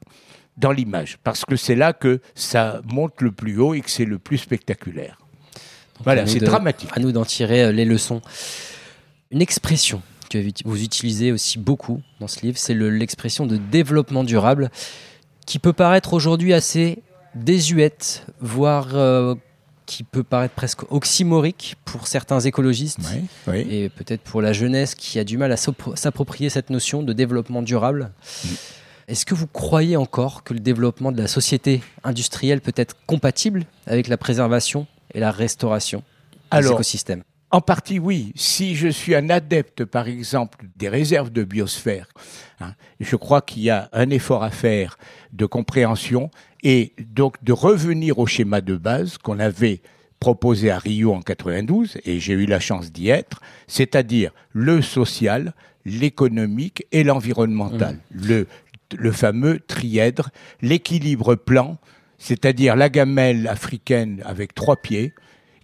dans 0.58 0.72
l'image, 0.72 1.20
parce 1.24 1.46
que 1.46 1.56
c'est 1.56 1.76
là 1.76 1.94
que 1.94 2.20
ça 2.34 2.82
monte 2.92 3.22
le 3.22 3.32
plus 3.32 3.60
haut 3.60 3.76
et 3.76 3.82
que 3.82 3.92
c'est 3.92 4.06
le 4.06 4.18
plus 4.18 4.40
spectaculaire. 4.40 5.20
Voilà, 6.04 6.26
c'est 6.28 6.40
dramatique. 6.40 6.90
À 6.94 7.00
nous 7.00 7.12
d'en 7.12 7.26
tirer 7.26 7.64
euh, 7.66 7.72
les 7.72 7.86
leçons. 7.86 8.22
Une 9.32 9.42
expression 9.42 10.02
que 10.30 10.38
vous- 10.66 10.82
utilisez 10.84 11.32
aussi 11.32 11.58
beaucoup 11.58 12.02
dans 12.20 12.28
ce 12.28 12.42
livre, 12.42 12.58
c'est 12.58 12.74
le- 12.74 12.90
l'expression 12.90 13.46
de 13.46 13.58
développement 13.58 14.24
durable, 14.24 14.70
qui 15.46 15.60
peut 15.60 15.74
paraître 15.74 16.14
aujourd'hui 16.14 16.54
assez 16.54 17.00
désuète, 17.36 18.26
voire 18.42 18.90
euh, 18.96 19.36
qui 19.86 20.04
peut 20.04 20.24
paraître 20.24 20.54
presque 20.54 20.90
oxymorique 20.92 21.76
pour 21.86 22.08
certains 22.08 22.42
écologistes. 22.42 23.00
Oui, 23.14 23.22
oui. 23.48 23.68
et 23.70 23.90
peut-être 23.90 24.22
pour 24.22 24.42
la 24.42 24.52
jeunesse 24.52 24.96
qui 24.96 25.18
a 25.20 25.24
du 25.24 25.38
mal 25.38 25.52
à 25.52 25.56
s'appro- 25.56 25.96
s'approprier 25.96 26.50
cette 26.50 26.70
notion 26.70 27.04
de 27.04 27.14
développement 27.14 27.62
durable. 27.62 28.12
Est-ce 29.08 29.26
que 29.26 29.34
vous 29.34 29.48
croyez 29.48 29.96
encore 29.96 30.44
que 30.44 30.54
le 30.54 30.60
développement 30.60 31.14
de 31.14 31.22
la 31.22 31.28
société 31.30 31.82
industrielle 32.04 32.60
peut 32.60 32.74
être 32.76 32.98
compatible 33.06 33.66
avec 33.86 34.10
la 34.10 34.18
préservation 34.18 34.86
et 35.18 35.20
la 35.20 35.32
restauration 35.32 36.04
des 36.52 36.58
Alors, 36.58 36.74
écosystèmes 36.74 37.24
En 37.50 37.60
partie, 37.60 37.98
oui. 37.98 38.32
Si 38.36 38.76
je 38.76 38.88
suis 38.88 39.16
un 39.16 39.30
adepte, 39.30 39.84
par 39.84 40.08
exemple, 40.08 40.66
des 40.76 40.90
réserves 40.90 41.32
de 41.32 41.44
biosphère, 41.44 42.08
hein, 42.62 42.74
je 43.00 43.16
crois 43.16 43.42
qu'il 43.42 43.64
y 43.64 43.72
a 43.72 43.90
un 43.94 44.12
effort 44.12 44.44
à 44.44 44.52
faire 44.52 44.98
de 45.34 45.48
compréhension 45.48 46.30
et 46.64 46.94
donc 47.00 47.44
de 47.44 47.52
revenir 47.52 48.20
au 48.20 48.28
schéma 48.28 48.62
de 48.62 48.78
base 48.78 49.18
qu'on 49.18 49.40
avait 49.40 49.82
proposé 50.20 50.70
à 50.70 50.78
Rio 50.78 51.14
en 51.14 51.22
92, 51.22 51.98
et 52.06 52.20
j'ai 52.20 52.34
eu 52.34 52.46
la 52.46 52.60
chance 52.60 52.92
d'y 52.92 53.10
être, 53.10 53.42
c'est-à-dire 53.68 54.32
le 54.52 54.82
social, 54.82 55.54
l'économique 55.86 56.86
et 56.92 57.04
l'environnemental. 57.04 58.00
Le, 58.12 58.48
le 58.96 59.12
fameux 59.12 59.60
trièdre, 59.60 60.30
l'équilibre 60.62 61.36
plan, 61.36 61.78
c'est-à-dire 62.18 62.76
la 62.76 62.90
gamelle 62.90 63.48
africaine 63.48 64.22
avec 64.26 64.54
trois 64.56 64.76
pieds, 64.78 65.14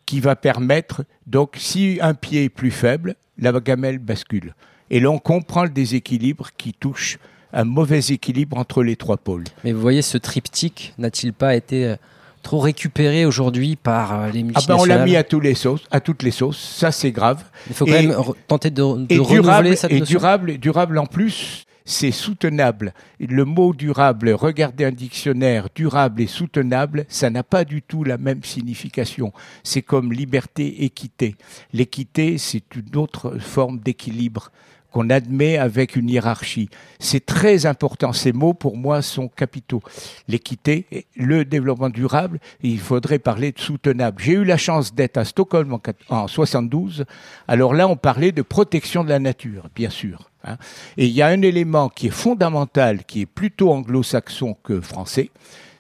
qui 0.06 0.20
va 0.20 0.36
permettre, 0.36 1.04
donc 1.28 1.56
si 1.58 1.98
un 2.02 2.14
pied 2.14 2.44
est 2.46 2.50
plus 2.50 2.72
faible, 2.72 3.16
la 3.38 3.52
gamelle 3.54 4.00
bascule. 4.00 4.54
Et 4.90 5.00
là, 5.00 5.10
on 5.10 5.18
comprend 5.20 5.64
le 5.64 5.70
déséquilibre 5.70 6.50
qui 6.58 6.74
touche 6.74 7.18
un 7.54 7.64
mauvais 7.64 8.00
équilibre 8.00 8.58
entre 8.58 8.84
les 8.84 8.96
trois 8.96 9.18
pôles. 9.18 9.46
Mais 9.64 9.72
vous 9.72 9.82
voyez, 9.82 10.02
ce 10.02 10.18
triptyque 10.18 10.94
n'a-t-il 10.98 11.34
pas 11.34 11.56
été 11.56 11.86
euh, 11.86 11.96
trop 12.42 12.60
récupéré 12.60 13.26
aujourd'hui 13.26 13.76
par 13.76 14.14
euh, 14.14 14.30
les 14.30 14.40
Ah 14.40 14.44
multinationales 14.44 14.78
ben 14.78 14.84
on 14.84 14.86
l'a 14.86 15.06
mis 15.06 15.16
à, 15.16 15.24
tous 15.24 15.40
les 15.40 15.56
sauces, 15.56 15.84
à 15.90 16.00
toutes 16.00 16.22
les 16.24 16.32
sauces, 16.32 16.60
ça 16.60 16.92
c'est 16.92 17.12
grave. 17.12 17.44
Il 17.68 17.74
faut 17.74 17.86
quand 17.86 17.94
Et- 17.94 18.08
même 18.08 18.16
tenter 18.48 18.70
de, 18.70 18.82
de 18.82 19.06
et 19.10 19.18
renouveler 19.18 19.42
durable, 19.42 19.78
cette 19.78 19.92
et 19.92 20.00
notion. 20.00 20.20
durable, 20.20 20.58
durable 20.58 20.98
en 20.98 21.06
plus, 21.06 21.66
c'est 21.86 22.12
soutenable. 22.12 22.94
Le 23.20 23.46
mot 23.46 23.74
durable, 23.74 24.32
regardez 24.32 24.86
un 24.86 24.92
dictionnaire, 24.92 25.68
durable 25.74 26.22
et 26.22 26.28
soutenable, 26.28 27.06
ça 27.08 27.30
n'a 27.30 27.44
pas 27.44 27.66
du 27.66 27.82
tout 27.82 28.04
la 28.04 28.18
même 28.18 28.44
signification. 28.44 29.34
C'est 29.64 29.82
comme 29.82 30.14
liberté, 30.14 30.84
équité. 30.84 31.36
L'équité, 31.74 32.38
c'est 32.38 32.76
une 32.76 32.96
autre 32.96 33.38
forme 33.38 33.80
d'équilibre 33.80 34.52
qu'on 34.94 35.10
admet 35.10 35.58
avec 35.58 35.96
une 35.98 36.08
hiérarchie. 36.10 36.70
C'est 37.00 37.26
très 37.26 37.66
important. 37.66 38.14
Ces 38.14 38.32
mots, 38.32 38.54
pour 38.54 38.78
moi, 38.78 39.02
sont 39.02 39.28
capitaux. 39.28 39.82
L'équité, 40.28 40.86
le 41.18 41.44
développement 41.44 41.90
durable, 41.90 42.40
il 42.62 42.80
faudrait 42.80 43.20
parler 43.20 43.52
de 43.52 43.60
soutenable. 43.60 44.22
J'ai 44.22 44.34
eu 44.34 44.46
la 44.46 44.56
chance 44.56 44.94
d'être 44.94 45.18
à 45.18 45.26
Stockholm 45.26 45.78
en 46.10 46.28
72. 46.28 47.06
Alors 47.48 47.74
là, 47.74 47.88
on 47.88 47.98
parlait 47.98 48.32
de 48.32 48.44
protection 48.44 49.04
de 49.04 49.10
la 49.10 49.20
nature, 49.20 49.68
bien 49.76 49.90
sûr. 49.90 50.30
hein. 50.46 50.58
Et 50.96 51.08
il 51.08 51.12
y 51.12 51.24
a 51.24 51.28
un 51.28 51.42
élément 51.42 51.90
qui 51.90 52.08
est 52.08 52.12
fondamental, 52.12 53.04
qui 53.04 53.22
est 53.22 53.26
plutôt 53.26 53.72
anglo-saxon 53.72 54.56
que 54.64 54.80
français, 54.80 55.32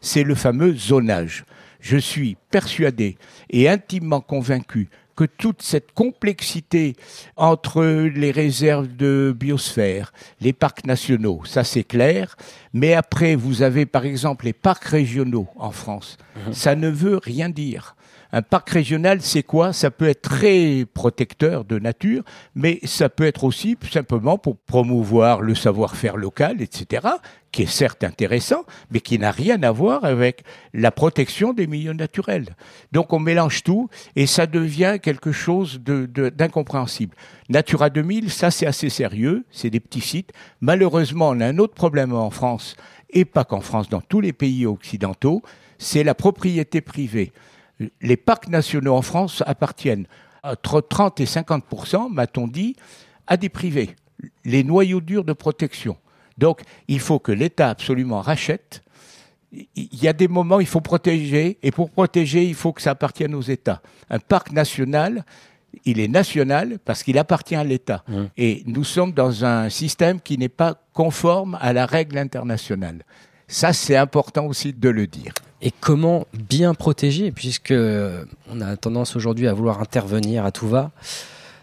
c'est 0.01 0.23
le 0.23 0.35
fameux 0.35 0.75
zonage. 0.75 1.45
Je 1.79 1.97
suis 1.97 2.35
persuadé 2.49 3.17
et 3.49 3.69
intimement 3.69 4.21
convaincu 4.21 4.89
que 5.15 5.23
toute 5.23 5.61
cette 5.61 5.91
complexité 5.93 6.95
entre 7.35 7.83
les 7.83 8.31
réserves 8.31 8.87
de 8.95 9.35
biosphère, 9.37 10.13
les 10.41 10.53
parcs 10.53 10.85
nationaux, 10.85 11.41
ça 11.45 11.63
c'est 11.63 11.83
clair, 11.83 12.35
mais 12.73 12.93
après 12.93 13.35
vous 13.35 13.61
avez 13.61 13.85
par 13.85 14.05
exemple 14.05 14.45
les 14.45 14.53
parcs 14.53 14.85
régionaux 14.85 15.47
en 15.55 15.71
France, 15.71 16.17
ça 16.51 16.75
ne 16.75 16.89
veut 16.89 17.17
rien 17.17 17.49
dire. 17.49 17.95
Un 18.35 18.41
parc 18.41 18.71
régional, 18.71 19.21
c'est 19.21 19.43
quoi? 19.43 19.73
Ça 19.73 19.91
peut 19.91 20.07
être 20.09 20.23
très 20.23 20.85
protecteur 20.91 21.65
de 21.65 21.77
nature, 21.77 22.23
mais 22.55 22.79
ça 22.83 23.07
peut 23.07 23.27
être 23.27 23.43
aussi 23.43 23.77
simplement 23.91 24.39
pour 24.39 24.57
promouvoir 24.57 25.41
le 25.41 25.53
savoir-faire 25.53 26.17
local, 26.17 26.59
etc., 26.59 27.07
qui 27.51 27.61
est 27.61 27.67
certes 27.67 28.03
intéressant, 28.03 28.63
mais 28.89 29.01
qui 29.01 29.19
n'a 29.19 29.29
rien 29.29 29.61
à 29.61 29.69
voir 29.69 30.03
avec 30.03 30.43
la 30.73 30.89
protection 30.89 31.53
des 31.53 31.67
milieux 31.67 31.93
naturels. 31.93 32.55
Donc 32.91 33.13
on 33.13 33.19
mélange 33.19 33.61
tout 33.61 33.87
et 34.15 34.25
ça 34.25 34.47
devient 34.47 34.97
quelque 34.99 35.31
chose 35.31 35.79
de- 35.79 36.07
de- 36.07 36.29
d'incompréhensible. 36.29 37.15
Natura 37.49 37.91
2000, 37.91 38.31
ça 38.31 38.49
c'est 38.49 38.65
assez 38.65 38.89
sérieux, 38.89 39.45
c'est 39.51 39.69
des 39.69 39.79
petits 39.79 40.01
sites. 40.01 40.31
Malheureusement, 40.59 41.29
on 41.29 41.39
a 41.39 41.45
un 41.45 41.59
autre 41.59 41.75
problème 41.75 42.13
en 42.13 42.31
France, 42.31 42.75
et 43.11 43.25
pas 43.25 43.43
qu'en 43.43 43.61
France, 43.61 43.89
dans 43.89 44.01
tous 44.01 44.21
les 44.21 44.33
pays 44.33 44.65
occidentaux, 44.65 45.43
c'est 45.77 46.03
la 46.03 46.15
propriété 46.15 46.81
privée. 46.81 47.31
Les 48.01 48.17
parcs 48.17 48.47
nationaux 48.47 48.95
en 48.95 49.01
France 49.01 49.43
appartiennent 49.45 50.07
entre 50.43 50.81
30 50.81 51.21
et 51.21 51.25
50 51.25 51.63
m'a-t-on 52.11 52.47
dit, 52.47 52.75
à 53.27 53.37
des 53.37 53.49
privés, 53.49 53.95
les 54.43 54.63
noyaux 54.63 55.01
durs 55.01 55.23
de 55.23 55.33
protection. 55.33 55.97
Donc, 56.37 56.61
il 56.87 56.99
faut 56.99 57.19
que 57.19 57.31
l'État 57.31 57.69
absolument 57.69 58.21
rachète. 58.21 58.83
Il 59.51 60.01
y 60.01 60.07
a 60.07 60.13
des 60.13 60.27
moments, 60.27 60.59
il 60.59 60.65
faut 60.65 60.81
protéger, 60.81 61.57
et 61.61 61.71
pour 61.71 61.91
protéger, 61.91 62.43
il 62.43 62.55
faut 62.55 62.73
que 62.73 62.81
ça 62.81 62.91
appartienne 62.91 63.35
aux 63.35 63.41
États. 63.41 63.81
Un 64.09 64.19
parc 64.19 64.51
national, 64.51 65.23
il 65.85 65.99
est 65.99 66.07
national 66.07 66.79
parce 66.83 67.03
qu'il 67.03 67.17
appartient 67.17 67.55
à 67.55 67.63
l'État. 67.63 68.03
Et 68.35 68.63
nous 68.65 68.83
sommes 68.83 69.11
dans 69.11 69.45
un 69.45 69.69
système 69.69 70.19
qui 70.19 70.37
n'est 70.37 70.49
pas 70.49 70.81
conforme 70.91 71.57
à 71.61 71.71
la 71.71 71.85
règle 71.85 72.17
internationale. 72.17 73.05
Ça, 73.47 73.73
c'est 73.73 73.95
important 73.95 74.47
aussi 74.47 74.73
de 74.73 74.89
le 74.89 75.07
dire. 75.07 75.33
Et 75.65 75.71
comment 75.71 76.27
bien 76.33 76.73
protéger, 76.73 77.31
puisque 77.31 77.73
on 77.73 78.61
a 78.61 78.75
tendance 78.75 79.15
aujourd'hui 79.15 79.47
à 79.47 79.53
vouloir 79.53 79.79
intervenir 79.79 80.43
à 80.43 80.51
tout 80.51 80.67
va. 80.67 80.91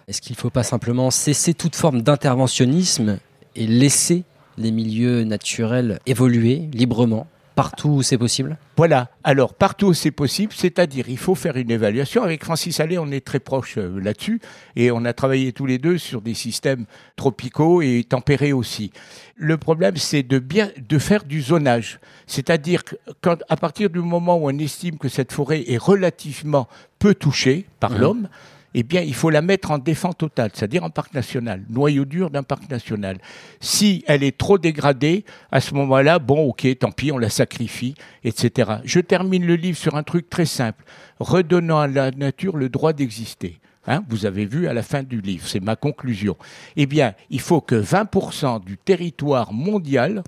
Est-ce 0.08 0.22
qu'il 0.22 0.32
ne 0.32 0.38
faut 0.38 0.48
pas 0.48 0.62
simplement 0.62 1.10
cesser 1.10 1.52
toute 1.52 1.76
forme 1.76 2.00
d'interventionnisme 2.00 3.18
et 3.56 3.66
laisser 3.66 4.24
les 4.56 4.70
milieux 4.70 5.24
naturels 5.24 6.00
évoluer 6.06 6.70
librement? 6.72 7.26
Partout 7.54 7.88
où 7.88 8.02
c'est 8.02 8.18
possible 8.18 8.56
Voilà. 8.76 9.10
Alors, 9.24 9.54
partout 9.54 9.88
où 9.88 9.94
c'est 9.94 10.10
possible, 10.10 10.52
c'est-à-dire, 10.54 11.08
il 11.08 11.18
faut 11.18 11.34
faire 11.34 11.56
une 11.56 11.70
évaluation. 11.70 12.22
Avec 12.22 12.44
Francis 12.44 12.80
Allais, 12.80 12.98
on 12.98 13.10
est 13.10 13.24
très 13.24 13.40
proche 13.40 13.76
euh, 13.78 14.00
là-dessus. 14.00 14.40
Et 14.76 14.90
on 14.90 15.04
a 15.04 15.12
travaillé 15.12 15.52
tous 15.52 15.66
les 15.66 15.78
deux 15.78 15.98
sur 15.98 16.22
des 16.22 16.34
systèmes 16.34 16.86
tropicaux 17.16 17.82
et 17.82 18.04
tempérés 18.08 18.52
aussi. 18.52 18.92
Le 19.36 19.56
problème, 19.56 19.96
c'est 19.96 20.22
de 20.22 20.38
bien, 20.38 20.70
de 20.88 20.98
faire 20.98 21.24
du 21.24 21.42
zonage. 21.42 22.00
C'est-à-dire 22.26 22.82
quand, 23.20 23.38
à 23.48 23.56
partir 23.56 23.90
du 23.90 24.00
moment 24.00 24.36
où 24.36 24.50
on 24.50 24.58
estime 24.58 24.98
que 24.98 25.08
cette 25.08 25.32
forêt 25.32 25.64
est 25.66 25.78
relativement 25.78 26.68
peu 26.98 27.14
touchée 27.14 27.66
par 27.80 27.98
l'homme, 27.98 28.28
eh 28.74 28.82
bien, 28.82 29.00
il 29.00 29.14
faut 29.14 29.30
la 29.30 29.42
mettre 29.42 29.70
en 29.70 29.78
défense 29.78 30.16
totale, 30.16 30.50
c'est-à-dire 30.54 30.84
en 30.84 30.90
parc 30.90 31.12
national, 31.12 31.64
noyau 31.68 32.04
dur 32.04 32.30
d'un 32.30 32.42
parc 32.42 32.70
national. 32.70 33.18
Si 33.60 34.04
elle 34.06 34.22
est 34.22 34.36
trop 34.36 34.58
dégradée, 34.58 35.24
à 35.50 35.60
ce 35.60 35.74
moment-là, 35.74 36.18
bon, 36.18 36.48
ok, 36.48 36.66
tant 36.78 36.92
pis, 36.92 37.10
on 37.10 37.18
la 37.18 37.30
sacrifie, 37.30 37.94
etc. 38.22 38.70
Je 38.84 39.00
termine 39.00 39.44
le 39.44 39.56
livre 39.56 39.76
sur 39.76 39.96
un 39.96 40.02
truc 40.02 40.30
très 40.30 40.46
simple, 40.46 40.84
redonnant 41.18 41.80
à 41.80 41.88
la 41.88 42.10
nature 42.12 42.56
le 42.56 42.68
droit 42.68 42.92
d'exister. 42.92 43.58
Hein, 43.86 44.04
vous 44.08 44.26
avez 44.26 44.44
vu 44.44 44.68
à 44.68 44.74
la 44.74 44.82
fin 44.82 45.02
du 45.02 45.20
livre, 45.20 45.46
c'est 45.48 45.60
ma 45.60 45.74
conclusion. 45.74 46.36
Eh 46.76 46.86
bien, 46.86 47.14
il 47.30 47.40
faut 47.40 47.60
que 47.60 47.74
20% 47.74 48.62
du 48.64 48.76
territoire 48.76 49.52
mondial, 49.52 50.22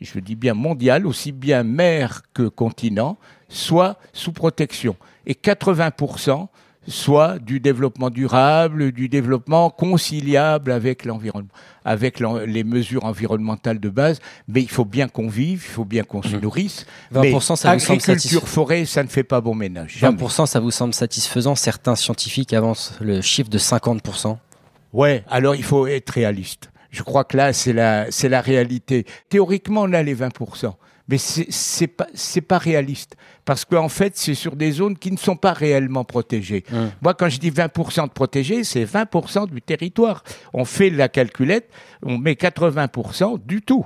je 0.00 0.18
dis 0.18 0.34
bien 0.34 0.54
mondial, 0.54 1.06
aussi 1.06 1.30
bien 1.30 1.62
mer 1.62 2.22
que 2.34 2.48
continent, 2.48 3.16
soit 3.48 3.98
sous 4.12 4.32
protection. 4.32 4.96
Et 5.26 5.34
80% 5.34 6.48
soit 6.88 7.38
du 7.38 7.60
développement 7.60 8.10
durable, 8.10 8.92
du 8.92 9.08
développement 9.08 9.70
conciliable 9.70 10.70
avec 10.72 11.04
l'environnement, 11.04 11.48
avec 11.84 12.20
les 12.20 12.64
mesures 12.64 13.04
environnementales 13.04 13.80
de 13.80 13.88
base. 13.88 14.20
Mais 14.48 14.62
il 14.62 14.70
faut 14.70 14.84
bien 14.84 15.08
qu'on 15.08 15.28
vive, 15.28 15.64
il 15.66 15.72
faut 15.72 15.84
bien 15.84 16.02
qu'on 16.04 16.22
se 16.22 16.36
nourrisse. 16.36 16.86
20%, 17.14 17.20
mais 17.22 17.32
Mmh. 17.32 17.40
ça 17.40 17.72
vous 17.74 17.80
semble 17.80 18.00
satisfaisant 18.00 18.46
forêt, 18.46 18.84
ça 18.84 19.02
ne 19.02 19.08
fait 19.08 19.24
pas 19.24 19.40
bon 19.40 19.54
ménage. 19.54 19.96
Jamais. 19.98 20.16
20%, 20.16 20.46
ça 20.46 20.60
vous 20.60 20.70
semble 20.70 20.94
satisfaisant 20.94 21.54
Certains 21.54 21.96
scientifiques 21.96 22.52
avancent 22.52 22.94
le 23.00 23.20
chiffre 23.20 23.50
de 23.50 23.58
50%. 23.58 24.36
Ouais, 24.92 25.24
alors 25.28 25.54
il 25.54 25.64
faut 25.64 25.86
être 25.86 26.10
réaliste. 26.10 26.70
Je 26.90 27.02
crois 27.02 27.24
que 27.24 27.36
là, 27.36 27.52
c'est 27.52 27.72
la, 27.72 28.06
c'est 28.10 28.28
la 28.28 28.40
réalité. 28.40 29.04
Théoriquement, 29.28 29.82
on 29.82 29.92
a 29.92 30.02
les 30.02 30.14
20%. 30.14 30.72
Mais 31.08 31.18
c'est 31.18 31.86
pas, 31.86 32.08
c'est 32.14 32.40
pas 32.40 32.58
réaliste. 32.58 33.16
Parce 33.44 33.64
qu'en 33.64 33.88
fait, 33.88 34.16
c'est 34.16 34.34
sur 34.34 34.56
des 34.56 34.72
zones 34.72 34.98
qui 34.98 35.12
ne 35.12 35.16
sont 35.16 35.36
pas 35.36 35.52
réellement 35.52 36.04
protégées. 36.04 36.64
Moi, 37.00 37.14
quand 37.14 37.28
je 37.28 37.38
dis 37.38 37.50
20% 37.50 38.08
de 38.08 38.12
protégés, 38.12 38.64
c'est 38.64 38.84
20% 38.84 39.48
du 39.48 39.62
territoire. 39.62 40.24
On 40.52 40.64
fait 40.64 40.90
la 40.90 41.08
calculette, 41.08 41.70
on 42.02 42.18
met 42.18 42.32
80% 42.32 43.38
du 43.46 43.62
tout. 43.62 43.84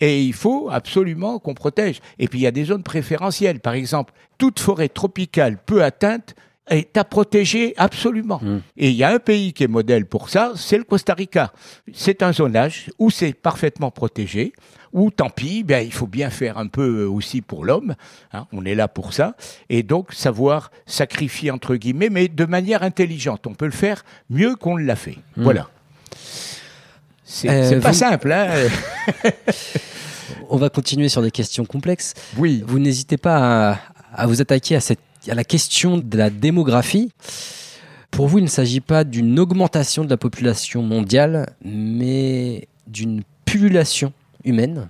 Et 0.00 0.22
il 0.22 0.32
faut 0.32 0.68
absolument 0.70 1.38
qu'on 1.38 1.54
protège. 1.54 2.00
Et 2.18 2.28
puis 2.28 2.40
il 2.40 2.42
y 2.42 2.46
a 2.46 2.52
des 2.52 2.64
zones 2.64 2.82
préférentielles. 2.82 3.60
Par 3.60 3.74
exemple, 3.74 4.12
toute 4.36 4.60
forêt 4.60 4.88
tropicale 4.88 5.58
peu 5.64 5.82
atteinte 5.82 6.34
est 6.70 6.96
à 6.96 7.04
protéger 7.04 7.74
absolument. 7.76 8.40
Et 8.76 8.90
il 8.90 8.94
y 8.96 9.04
a 9.04 9.10
un 9.10 9.18
pays 9.18 9.52
qui 9.52 9.64
est 9.64 9.68
modèle 9.68 10.06
pour 10.06 10.28
ça, 10.28 10.52
c'est 10.56 10.78
le 10.78 10.84
Costa 10.84 11.14
Rica. 11.14 11.52
C'est 11.92 12.22
un 12.22 12.32
zonage 12.32 12.90
où 12.98 13.10
c'est 13.10 13.32
parfaitement 13.32 13.90
protégé, 13.90 14.52
où 14.92 15.10
tant 15.10 15.28
pis, 15.30 15.64
ben, 15.64 15.84
il 15.84 15.92
faut 15.92 16.06
bien 16.06 16.30
faire 16.30 16.56
un 16.58 16.66
peu 16.66 17.04
aussi 17.04 17.40
pour 17.42 17.64
l'homme. 17.64 17.94
hein, 18.32 18.46
on 18.52 18.64
est 18.64 18.74
là 18.74 18.88
pour 18.88 19.12
ça. 19.12 19.34
Et 19.68 19.82
donc 19.82 20.12
savoir 20.12 20.70
sacrifier 20.86 21.50
entre 21.50 21.76
guillemets, 21.76 22.08
mais 22.10 22.28
de 22.28 22.44
manière 22.46 22.82
intelligente. 22.82 23.46
On 23.46 23.54
peut 23.54 23.66
le 23.66 23.70
faire 23.72 24.04
mieux 24.30 24.56
qu'on 24.56 24.76
l'a 24.76 24.96
fait. 24.96 25.18
Voilà. 25.36 25.68
C'est 27.24 27.48
Euh, 27.50 27.80
pas 27.80 27.90
vous- 27.90 27.98
simple, 27.98 28.32
hein 28.32 28.48
On 30.50 30.56
va 30.56 30.70
continuer 30.70 31.08
sur 31.10 31.20
des 31.22 31.30
questions 31.30 31.64
complexes. 31.66 32.14
Oui. 32.38 32.62
Vous 32.66 32.78
n'hésitez 32.78 33.18
pas 33.18 33.72
à, 33.72 33.78
à 34.14 34.26
vous 34.26 34.40
attaquer 34.40 34.76
à, 34.76 34.80
cette, 34.80 35.00
la 35.26 35.44
question 35.44 35.98
de 35.98 36.16
la 36.16 36.30
démographie. 36.30 37.12
Pour 38.10 38.28
vous, 38.28 38.38
il 38.38 38.44
ne 38.44 38.48
s'agit 38.48 38.80
pas 38.80 39.04
d'une 39.04 39.38
augmentation 39.38 40.04
de 40.04 40.10
la 40.10 40.16
population 40.16 40.82
mondiale, 40.82 41.50
mais 41.64 42.68
d'une 42.86 43.22
pullulation 43.44 44.12
humaine. 44.44 44.88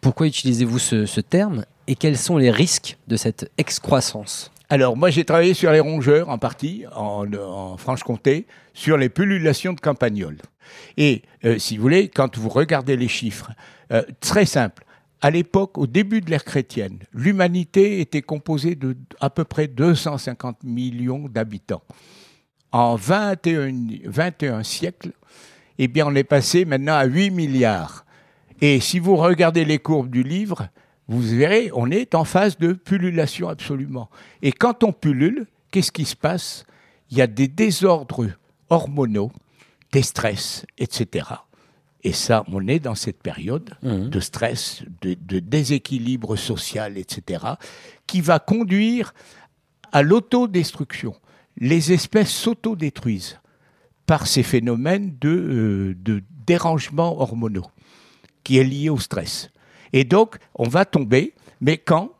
Pourquoi 0.00 0.26
utilisez-vous 0.26 0.78
ce, 0.78 1.20
terme 1.20 1.64
et 1.86 1.94
quels 1.94 2.16
sont 2.18 2.36
les 2.36 2.50
risques 2.50 2.96
de 3.08 3.16
cette 3.16 3.50
excroissance? 3.58 4.50
Alors, 4.68 4.96
moi, 4.96 5.10
j'ai 5.10 5.24
travaillé 5.24 5.54
sur 5.54 5.72
les 5.72 5.80
rongeurs 5.80 6.28
en 6.28 6.38
partie, 6.38 6.84
en, 6.94 7.24
en 7.34 7.76
Franche-Comté, 7.76 8.46
sur 8.72 8.96
les 8.96 9.08
pullulations 9.08 9.72
de 9.72 9.80
campagnols. 9.80 10.38
Et 10.96 11.22
euh, 11.44 11.58
si 11.58 11.76
vous 11.76 11.82
voulez, 11.82 12.08
quand 12.08 12.38
vous 12.38 12.48
regardez 12.48 12.96
les 12.96 13.08
chiffres, 13.08 13.50
euh, 13.92 14.02
très 14.20 14.46
simple. 14.46 14.84
À 15.22 15.30
l'époque, 15.30 15.76
au 15.76 15.86
début 15.86 16.22
de 16.22 16.30
l'ère 16.30 16.44
chrétienne, 16.44 16.98
l'humanité 17.12 18.00
était 18.00 18.22
composée 18.22 18.74
de 18.74 18.96
à 19.20 19.28
peu 19.28 19.44
près 19.44 19.68
250 19.68 20.64
millions 20.64 21.28
d'habitants. 21.28 21.82
En 22.72 22.94
21, 22.94 23.72
21 24.04 24.62
siècles, 24.62 25.12
eh 25.78 25.88
bien, 25.88 26.06
on 26.06 26.14
est 26.14 26.24
passé 26.24 26.64
maintenant 26.64 26.94
à 26.94 27.04
8 27.04 27.30
milliards. 27.30 28.06
Et 28.62 28.80
si 28.80 28.98
vous 28.98 29.16
regardez 29.16 29.64
les 29.64 29.78
courbes 29.78 30.10
du 30.10 30.22
livre, 30.22 30.68
vous 31.08 31.20
verrez, 31.20 31.70
on 31.74 31.90
est 31.90 32.14
en 32.14 32.24
phase 32.24 32.56
de 32.56 32.72
pullulation 32.72 33.48
absolument. 33.48 34.08
Et 34.42 34.52
quand 34.52 34.84
on 34.84 34.92
pullule, 34.92 35.46
qu'est-ce 35.70 35.92
qui 35.92 36.04
se 36.04 36.16
passe? 36.16 36.64
Il 37.10 37.18
y 37.18 37.22
a 37.22 37.26
des 37.26 37.48
désordres 37.48 38.28
hormonaux, 38.70 39.32
des 39.92 40.02
stress, 40.02 40.64
etc. 40.78 41.26
Et 42.02 42.12
ça, 42.12 42.44
on 42.50 42.66
est 42.66 42.78
dans 42.78 42.94
cette 42.94 43.22
période 43.22 43.70
de 43.82 44.20
stress, 44.20 44.82
de, 45.02 45.14
de 45.20 45.38
déséquilibre 45.38 46.36
social, 46.36 46.96
etc., 46.96 47.44
qui 48.06 48.20
va 48.20 48.38
conduire 48.38 49.12
à 49.92 50.02
l'autodestruction. 50.02 51.14
Les 51.58 51.92
espèces 51.92 52.30
s'autodétruisent 52.30 53.38
par 54.06 54.26
ces 54.26 54.42
phénomènes 54.42 55.14
de, 55.20 55.28
euh, 55.28 55.94
de 55.98 56.22
dérangement 56.46 57.20
hormonaux 57.20 57.66
qui 58.42 58.58
est 58.58 58.64
lié 58.64 58.88
au 58.88 58.98
stress. 58.98 59.50
Et 59.92 60.04
donc, 60.04 60.36
on 60.54 60.68
va 60.68 60.84
tomber, 60.84 61.34
mais 61.60 61.76
quand? 61.76 62.12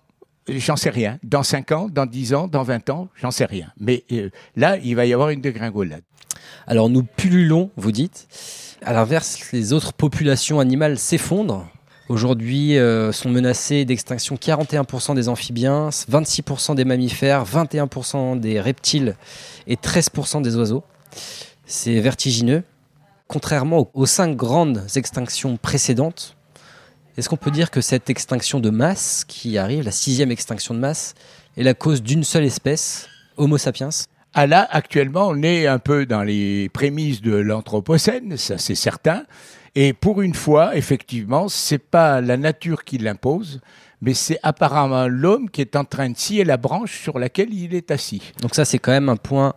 J'en 0.48 0.76
sais 0.76 0.90
rien. 0.90 1.18
Dans 1.22 1.42
5 1.42 1.72
ans, 1.72 1.88
dans 1.88 2.06
10 2.06 2.34
ans, 2.34 2.48
dans 2.48 2.62
20 2.62 2.90
ans, 2.90 3.08
j'en 3.14 3.30
sais 3.30 3.44
rien. 3.44 3.72
Mais 3.78 4.04
euh, 4.12 4.30
là, 4.56 4.76
il 4.78 4.96
va 4.96 5.06
y 5.06 5.12
avoir 5.12 5.30
une 5.30 5.40
dégringolade. 5.40 6.02
Alors 6.66 6.88
nous 6.88 7.02
pullulons, 7.02 7.70
vous 7.76 7.92
dites. 7.92 8.69
À 8.82 8.94
l'inverse, 8.94 9.52
les 9.52 9.74
autres 9.74 9.92
populations 9.92 10.58
animales 10.58 10.98
s'effondrent. 10.98 11.68
Aujourd'hui 12.08 12.78
euh, 12.78 13.12
sont 13.12 13.28
menacés 13.28 13.84
d'extinction 13.84 14.36
41% 14.36 15.14
des 15.14 15.28
amphibiens, 15.28 15.90
26% 15.90 16.76
des 16.76 16.86
mammifères, 16.86 17.44
21% 17.44 18.40
des 18.40 18.58
reptiles 18.58 19.16
et 19.66 19.76
13% 19.76 20.40
des 20.40 20.56
oiseaux. 20.56 20.82
C'est 21.66 22.00
vertigineux. 22.00 22.62
Contrairement 23.28 23.90
aux 23.92 24.06
cinq 24.06 24.34
grandes 24.34 24.82
extinctions 24.96 25.58
précédentes, 25.58 26.36
est-ce 27.18 27.28
qu'on 27.28 27.36
peut 27.36 27.50
dire 27.50 27.70
que 27.70 27.82
cette 27.82 28.08
extinction 28.08 28.60
de 28.60 28.70
masse 28.70 29.24
qui 29.28 29.58
arrive, 29.58 29.84
la 29.84 29.90
sixième 29.90 30.30
extinction 30.30 30.72
de 30.72 30.80
masse, 30.80 31.14
est 31.58 31.62
la 31.62 31.74
cause 31.74 32.02
d'une 32.02 32.24
seule 32.24 32.44
espèce, 32.44 33.08
Homo 33.36 33.58
sapiens? 33.58 33.90
Ah 34.32 34.46
là, 34.46 34.66
actuellement, 34.70 35.26
on 35.28 35.42
est 35.42 35.66
un 35.66 35.80
peu 35.80 36.06
dans 36.06 36.22
les 36.22 36.68
prémices 36.68 37.20
de 37.20 37.34
l'Anthropocène, 37.34 38.36
ça 38.36 38.58
c'est 38.58 38.76
certain. 38.76 39.24
Et 39.74 39.92
pour 39.92 40.22
une 40.22 40.34
fois, 40.34 40.76
effectivement, 40.76 41.48
c'est 41.48 41.78
pas 41.78 42.20
la 42.20 42.36
nature 42.36 42.84
qui 42.84 42.98
l'impose, 42.98 43.60
mais 44.00 44.14
c'est 44.14 44.38
apparemment 44.42 45.08
l'homme 45.08 45.50
qui 45.50 45.60
est 45.60 45.76
en 45.76 45.84
train 45.84 46.10
de 46.10 46.16
scier 46.16 46.44
la 46.44 46.56
branche 46.56 47.00
sur 47.00 47.18
laquelle 47.18 47.52
il 47.52 47.74
est 47.74 47.90
assis. 47.90 48.32
Donc 48.40 48.54
ça, 48.54 48.64
c'est 48.64 48.78
quand 48.78 48.92
même 48.92 49.08
un 49.08 49.16
point 49.16 49.54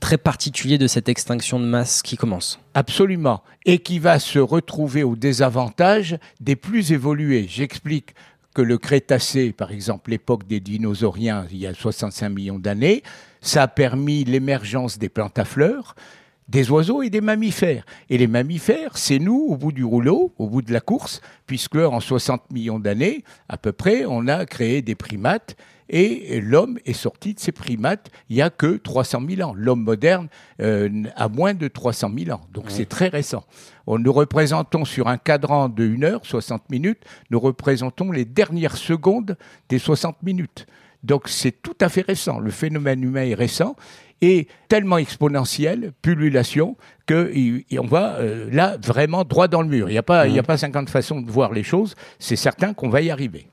très 0.00 0.18
particulier 0.18 0.78
de 0.78 0.86
cette 0.86 1.08
extinction 1.08 1.60
de 1.60 1.66
masse 1.66 2.02
qui 2.02 2.16
commence. 2.16 2.58
Absolument. 2.74 3.42
Et 3.66 3.78
qui 3.78 3.98
va 3.98 4.18
se 4.18 4.38
retrouver 4.38 5.02
au 5.02 5.16
désavantage 5.16 6.18
des 6.40 6.56
plus 6.56 6.92
évolués. 6.92 7.46
J'explique 7.48 8.14
que 8.54 8.62
le 8.62 8.78
Crétacé, 8.78 9.52
par 9.52 9.70
exemple, 9.70 10.10
l'époque 10.10 10.46
des 10.46 10.60
dinosauriens, 10.60 11.46
il 11.50 11.58
y 11.58 11.66
a 11.66 11.74
65 11.74 12.30
millions 12.30 12.58
d'années, 12.58 13.02
ça 13.40 13.62
a 13.62 13.68
permis 13.68 14.24
l'émergence 14.24 14.98
des 14.98 15.08
plantes 15.08 15.38
à 15.38 15.44
fleurs, 15.44 15.94
des 16.48 16.70
oiseaux 16.70 17.02
et 17.02 17.10
des 17.10 17.20
mammifères. 17.20 17.86
Et 18.08 18.18
les 18.18 18.26
mammifères, 18.26 18.98
c'est 18.98 19.20
nous 19.20 19.46
au 19.48 19.56
bout 19.56 19.72
du 19.72 19.84
rouleau, 19.84 20.34
au 20.38 20.48
bout 20.48 20.62
de 20.62 20.72
la 20.72 20.80
course, 20.80 21.20
puisque 21.46 21.76
en 21.76 22.00
60 22.00 22.50
millions 22.50 22.80
d'années, 22.80 23.24
à 23.48 23.56
peu 23.56 23.72
près, 23.72 24.04
on 24.06 24.26
a 24.26 24.44
créé 24.46 24.82
des 24.82 24.96
primates 24.96 25.56
et 25.90 26.40
l'homme 26.40 26.78
est 26.86 26.92
sorti 26.92 27.34
de 27.34 27.40
ces 27.40 27.50
primates 27.50 28.10
il 28.28 28.36
y 28.36 28.42
a 28.42 28.48
que 28.48 28.76
300 28.76 29.22
000 29.28 29.48
ans. 29.48 29.54
L'homme 29.56 29.82
moderne 29.82 30.28
euh, 30.60 30.88
a 31.16 31.28
moins 31.28 31.52
de 31.52 31.66
300 31.66 32.12
000 32.16 32.36
ans, 32.36 32.42
donc 32.52 32.66
c'est 32.68 32.88
très 32.88 33.08
récent. 33.08 33.44
On, 33.86 33.98
nous 33.98 34.12
représentons 34.12 34.84
sur 34.84 35.08
un 35.08 35.18
cadran 35.18 35.68
de 35.68 35.84
1 35.84 36.02
heure, 36.04 36.20
60 36.24 36.70
minutes, 36.70 37.02
nous 37.30 37.40
représentons 37.40 38.12
les 38.12 38.24
dernières 38.24 38.76
secondes 38.76 39.36
des 39.68 39.80
60 39.80 40.22
minutes. 40.22 40.66
Donc 41.02 41.28
c'est 41.28 41.62
tout 41.62 41.76
à 41.80 41.88
fait 41.88 42.02
récent. 42.02 42.38
Le 42.38 42.50
phénomène 42.50 43.02
humain 43.02 43.22
est 43.24 43.34
récent 43.34 43.74
et 44.22 44.48
tellement 44.68 44.98
exponentiel, 44.98 45.92
pullulation, 46.02 46.76
que 47.06 47.30
et 47.34 47.78
on 47.78 47.86
va 47.86 48.16
euh, 48.16 48.48
là 48.52 48.76
vraiment 48.84 49.24
droit 49.24 49.48
dans 49.48 49.62
le 49.62 49.68
mur. 49.68 49.88
Il 49.88 49.92
n'y 49.92 49.98
a, 49.98 50.02
pas- 50.02 50.26
il 50.28 50.34
y 50.34 50.38
a 50.38 50.42
pas 50.42 50.58
50 50.58 50.90
façons 50.90 51.20
de 51.22 51.30
voir 51.30 51.52
les 51.52 51.62
choses. 51.62 51.94
C'est 52.18 52.36
certain 52.36 52.74
qu'on 52.74 52.90
va 52.90 53.00
y 53.00 53.10
arriver. 53.10 53.46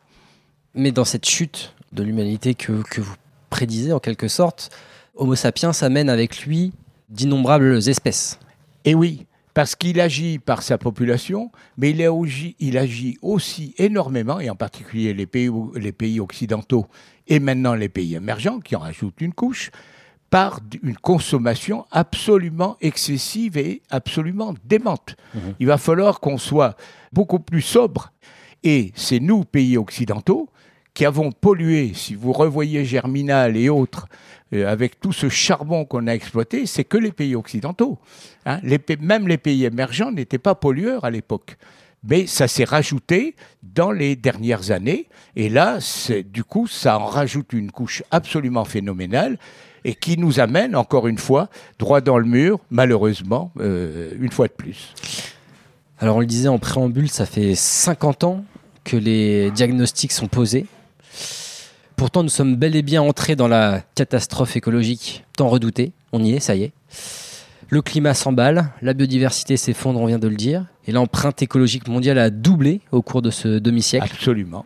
Mais 0.76 0.92
dans 0.92 1.06
cette 1.06 1.26
chute 1.28 1.74
de 1.94 2.04
l'humanité 2.04 2.54
que, 2.54 2.84
que 2.92 3.00
vous 3.02 3.16
prédisez 3.50 3.94
en 3.94 4.00
quelque 4.00 4.28
sorte, 4.28 4.70
Homo 5.16 5.36
sapiens 5.36 5.72
amène 5.82 6.10
avec 6.10 6.46
lui 6.46 6.74
d'innombrables 7.10 7.78
espèces. 7.88 8.38
Et 8.84 8.94
oui, 8.94 9.26
parce 9.54 9.76
qu'il 9.76 10.00
agit 10.02 10.38
par 10.38 10.62
sa 10.62 10.78
population, 10.78 11.50
mais 11.78 11.92
il 11.92 12.04
agit, 12.04 12.56
il 12.60 12.78
agit 12.78 13.18
aussi 13.22 13.74
énormément, 13.78 14.40
et 14.40 14.50
en 14.50 14.56
particulier 14.56 15.14
les 15.14 15.26
pays, 15.26 15.50
les 15.76 15.94
pays 15.94 16.20
occidentaux 16.20 16.86
et 17.28 17.40
maintenant 17.40 17.74
les 17.74 17.90
pays 17.90 18.16
émergents, 18.16 18.60
qui 18.60 18.76
en 18.76 18.80
rajoutent 18.80 19.22
une 19.22 19.34
couche, 19.34 19.72
par 20.30 20.60
une 20.84 20.98
consommation 20.98 21.86
absolument 21.92 22.78
excessive 22.82 23.58
et 23.58 23.82
absolument 23.90 24.54
démente. 24.66 25.16
Il 25.60 25.68
va 25.68 25.78
falloir 25.78 26.20
qu'on 26.20 26.38
soit 26.38 26.76
beaucoup 27.14 27.40
plus 27.40 27.62
sobre. 27.62 28.12
Et 28.64 28.92
c'est 28.96 29.20
nous, 29.20 29.46
pays 29.46 29.78
occidentaux, 29.78 30.50
qui 30.94 31.06
avons 31.06 31.32
pollué, 31.32 31.92
si 31.94 32.16
vous 32.16 32.34
revoyez 32.34 32.84
Germinal 32.84 33.56
et 33.56 33.70
autres, 33.70 34.08
euh, 34.54 34.68
avec 34.68 35.00
tout 35.00 35.14
ce 35.14 35.30
charbon 35.30 35.86
qu'on 35.86 36.08
a 36.08 36.12
exploité, 36.12 36.66
c'est 36.66 36.86
que 36.86 36.98
les 36.98 37.12
pays 37.12 37.36
occidentaux. 37.36 38.00
Hein. 38.46 38.60
Les 38.64 38.80
même 39.00 39.28
les 39.28 39.38
pays 39.38 39.66
émergents 39.66 40.12
n'étaient 40.12 40.40
pas 40.40 40.56
pollueurs 40.56 41.06
à 41.06 41.12
l'époque. 41.12 41.58
Mais 42.08 42.26
ça 42.26 42.48
s'est 42.48 42.64
rajouté 42.64 43.36
dans 43.62 43.92
les 43.92 44.16
dernières 44.16 44.72
années. 44.72 45.08
Et 45.36 45.50
là, 45.50 45.80
du 46.26 46.44
coup, 46.44 46.68
ça 46.68 46.98
en 46.98 47.06
rajoute 47.06 47.54
une 47.54 47.72
couche 47.72 48.04
absolument 48.12 48.66
phénoménale 48.66 49.38
et 49.84 49.94
qui 49.94 50.18
nous 50.18 50.40
amène, 50.40 50.76
encore 50.76 51.08
une 51.08 51.18
fois, 51.18 51.50
droit 51.80 52.02
dans 52.02 52.18
le 52.18 52.26
mur, 52.26 52.60
malheureusement, 52.72 53.52
euh, 53.60 54.12
une 54.20 54.32
fois 54.32 54.48
de 54.48 54.54
plus. 54.54 54.94
Alors 56.00 56.18
on 56.18 56.20
le 56.20 56.26
disait 56.26 56.48
en 56.48 56.60
préambule, 56.60 57.10
ça 57.10 57.26
fait 57.26 57.56
50 57.56 58.24
ans 58.24 58.46
que 58.84 58.98
les 58.98 59.50
diagnostics 59.52 60.12
sont 60.12 60.28
posés. 60.28 60.66
Pourtant 61.96 62.22
nous 62.22 62.30
sommes 62.30 62.56
bel 62.56 62.76
et 62.76 62.84
bien 62.84 63.02
entrés 63.02 63.36
dans 63.36 63.48
la 63.48 63.82
catastrophe 63.96 64.56
écologique 64.56 65.26
tant 65.36 65.50
redoutée. 65.50 65.94
On 66.12 66.24
y 66.24 66.34
est, 66.34 66.40
ça 66.40 66.56
y 66.56 66.64
est. 66.64 66.72
Le 67.70 67.82
climat 67.82 68.14
s'emballe, 68.14 68.70
la 68.82 68.94
biodiversité 68.94 69.58
s'effondre, 69.58 70.00
on 70.00 70.06
vient 70.06 70.20
de 70.20 70.28
le 70.28 70.36
dire, 70.36 70.66
et 70.88 70.92
l'empreinte 70.92 71.42
écologique 71.42 71.88
mondiale 71.88 72.18
a 72.18 72.30
doublé 72.30 72.82
au 72.92 73.02
cours 73.02 73.22
de 73.22 73.30
ce 73.30 73.60
demi-siècle. 73.60 74.10
Absolument. 74.12 74.66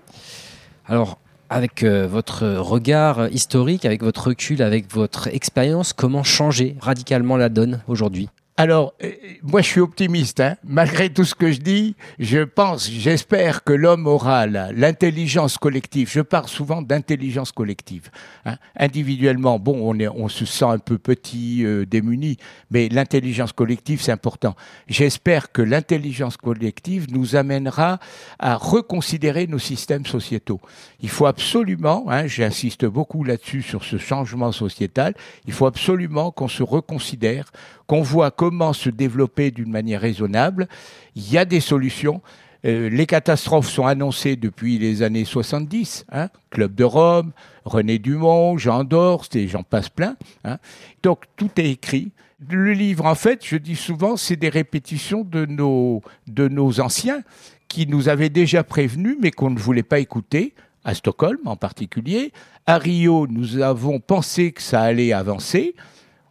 Alors, 0.86 1.20
avec 1.50 1.84
euh, 1.84 2.08
votre 2.08 2.48
regard 2.48 3.28
historique, 3.30 3.84
avec 3.86 4.04
votre 4.04 4.28
recul, 4.28 4.62
avec 4.62 4.92
votre 4.94 5.28
expérience, 5.28 5.92
comment 5.92 6.24
changer 6.24 6.78
radicalement 6.80 7.36
la 7.36 7.50
donne 7.50 7.82
aujourd'hui? 7.88 8.30
Alors, 8.62 8.94
euh, 9.04 9.10
moi, 9.42 9.62
je 9.62 9.66
suis 9.70 9.80
optimiste. 9.82 10.40
hein. 10.40 10.56
Malgré 10.64 11.10
tout 11.10 11.24
ce 11.24 11.34
que 11.34 11.52
je 11.52 11.60
dis, 11.60 11.96
je 12.20 12.44
pense, 12.44 12.88
j'espère 12.88 13.64
que 13.64 13.74
l'homme 13.74 14.06
aura 14.06 14.46
l'intelligence 14.46 15.58
collective. 15.58 16.12
Je 16.12 16.22
parle 16.22 16.48
souvent 16.48 16.84
d'intelligence 16.84 17.52
collective. 17.52 18.12
hein. 18.46 18.58
Individuellement, 18.78 19.58
bon, 19.58 19.98
on 20.16 20.28
se 20.28 20.46
sent 20.46 20.66
un 20.66 20.78
peu 20.78 21.00
petit, 21.00 21.66
euh, 21.66 21.88
démuni, 21.88 22.38
mais 22.70 22.88
l'intelligence 22.88 23.52
collective, 23.52 24.00
c'est 24.00 24.12
important. 24.12 24.56
J'espère 24.88 25.52
que 25.52 25.64
l'intelligence 25.64 26.38
collective 26.38 27.08
nous 27.12 27.36
amènera 27.36 27.98
à 28.38 28.58
reconsidérer 28.58 29.48
nos 29.48 29.58
systèmes 29.58 30.06
sociétaux. 30.06 30.62
Il 31.00 31.10
faut 31.10 31.26
absolument, 31.26 32.06
hein, 32.12 32.28
j'insiste 32.28 32.86
beaucoup 32.86 33.24
là-dessus 33.24 33.64
sur 33.64 33.84
ce 33.84 33.98
changement 33.98 34.52
sociétal, 34.52 35.16
il 35.48 35.54
faut 35.54 35.66
absolument 35.66 36.30
qu'on 36.30 36.48
se 36.48 36.62
reconsidère, 36.62 37.52
qu'on 37.88 38.04
voit 38.04 38.30
comment 38.32 38.51
se 38.74 38.90
développer 38.90 39.52
d'une 39.52 39.72
manière 39.72 40.02
raisonnable. 40.02 40.68
Il 41.16 41.32
y 41.32 41.38
a 41.38 41.46
des 41.46 41.60
solutions. 41.60 42.22
Euh, 42.66 42.90
les 42.90 43.06
catastrophes 43.06 43.70
sont 43.70 43.86
annoncées 43.86 44.36
depuis 44.36 44.78
les 44.78 45.02
années 45.02 45.26
70. 45.26 46.06
Hein, 46.12 46.30
Club 46.50 46.76
de 46.76 46.84
Rome, 46.84 47.32
René 47.66 47.98
Dumont, 47.98 48.58
Jean 48.58 48.84
Dorst 48.84 49.36
et 49.36 49.48
j'en 49.48 49.64
passe 49.64 49.90
plein. 49.90 50.16
hein. 50.44 50.58
Donc 51.02 51.24
tout 51.36 51.50
est 51.58 51.70
écrit. 51.72 52.12
Le 52.50 52.74
livre, 52.74 53.06
en 53.06 53.16
fait, 53.16 53.46
je 53.46 53.56
dis 53.56 53.76
souvent, 53.76 54.18
c'est 54.18 54.36
des 54.36 54.50
répétitions 54.50 55.24
de 55.24 55.46
nos, 55.46 56.02
de 56.28 56.48
nos 56.48 56.80
anciens 56.80 57.22
qui 57.68 57.86
nous 57.88 58.10
avaient 58.10 58.30
déjà 58.30 58.64
prévenus, 58.64 59.16
mais 59.22 59.32
qu'on 59.32 59.52
ne 59.52 59.60
voulait 59.60 59.84
pas 59.84 60.00
écouter 60.00 60.54
à 60.84 60.94
Stockholm 60.96 61.40
en 61.46 61.56
particulier. 61.56 62.32
À 62.66 62.78
Rio, 62.78 63.28
nous 63.28 63.60
avons 63.60 64.00
pensé 64.00 64.52
que 64.52 64.62
ça 64.62 64.82
allait 64.82 65.14
avancer. 65.14 65.76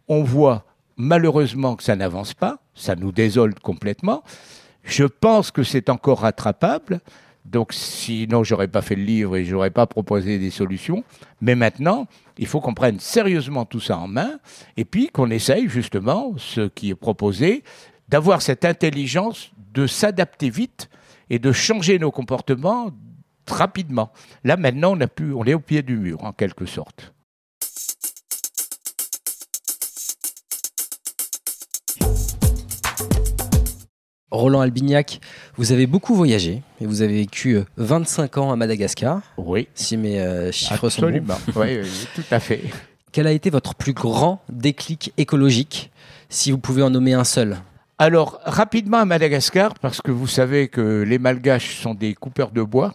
On 0.09 0.23
voit 0.23 0.65
malheureusement 1.01 1.77
que 1.77 1.83
ça 1.83 1.97
n'avance 1.97 2.35
pas, 2.35 2.59
ça 2.75 2.95
nous 2.95 3.13
désole 3.13 3.55
complètement. 3.55 4.23
Je 4.85 5.05
pense 5.05 5.51
que 5.51 5.63
c'est 5.63 5.89
encore 5.89 6.21
rattrapable. 6.21 7.01
Donc 7.45 7.73
sinon, 7.73 8.45
j'aurais 8.45 8.69
pas 8.69 8.83
fait 8.83 8.95
le 8.95 9.03
livre 9.03 9.37
et 9.37 9.45
j'aurais 9.45 9.71
pas 9.71 9.87
proposé 9.87 10.39
des 10.39 10.51
solutions. 10.51 11.03
Mais 11.41 11.55
maintenant, 11.55 12.07
il 12.39 12.47
faut 12.47 12.61
qu'on 12.61 12.75
prenne 12.75 13.01
sérieusement 13.01 13.65
tout 13.65 13.81
ça 13.81 13.99
en 13.99 14.09
main 14.09 14.39
et 14.77 14.85
puis 14.85 15.09
qu'on 15.09 15.31
essaye 15.31 15.69
justement, 15.69 16.35
ce 16.37 16.69
qui 16.69 16.91
est 16.91 16.95
proposé, 16.95 17.65
d'avoir 18.09 18.43
cette 18.43 18.65
intelligence 18.65 19.53
de 19.73 19.87
s'adapter 19.87 20.51
vite 20.51 20.91
et 21.31 21.39
de 21.39 21.53
changer 21.53 21.99
nos 21.99 22.11
comportements 22.11 22.91
rapidement. 23.49 24.13
Là 24.45 24.57
maintenant, 24.57 24.97
on, 24.97 25.01
a 25.01 25.07
pu, 25.07 25.33
on 25.33 25.45
est 25.45 25.55
au 25.55 25.61
pied 25.61 25.83
du 25.83 25.97
mur 25.97 26.23
en 26.25 26.33
quelque 26.33 26.67
sorte. 26.67 27.13
Roland 34.31 34.61
Albignac, 34.61 35.21
vous 35.57 35.73
avez 35.73 35.87
beaucoup 35.87 36.15
voyagé 36.15 36.63
et 36.81 36.87
vous 36.87 37.03
avez 37.03 37.15
vécu 37.15 37.59
25 37.77 38.39
ans 38.39 38.53
à 38.53 38.57
Madagascar. 38.57 39.21
Oui. 39.37 39.69
Si 39.75 39.97
mes 39.97 40.21
euh, 40.21 40.53
chiffres 40.53 40.87
Absolument. 40.87 41.35
sont 41.35 41.53
bons. 41.53 41.61
oui, 41.63 41.81
oui, 41.83 42.07
tout 42.15 42.25
à 42.31 42.39
fait. 42.39 42.63
Quel 43.13 43.27
a 43.27 43.33
été 43.33 43.51
votre 43.51 43.75
plus 43.75 43.93
grand 43.93 44.41
déclic 44.49 45.13
écologique, 45.17 45.91
si 46.29 46.53
vous 46.53 46.59
pouvez 46.59 46.83
en 46.83 46.91
nommer 46.91 47.13
un 47.13 47.25
seul? 47.25 47.59
Alors, 47.99 48.41
rapidement 48.45 48.99
à 48.99 49.05
Madagascar, 49.05 49.75
parce 49.75 50.01
que 50.01 50.13
vous 50.13 50.29
savez 50.29 50.69
que 50.69 51.03
les 51.03 51.19
Malgaches 51.19 51.77
sont 51.81 51.95
des 51.95 52.15
coupeurs 52.15 52.53
de 52.53 52.63
bois. 52.63 52.95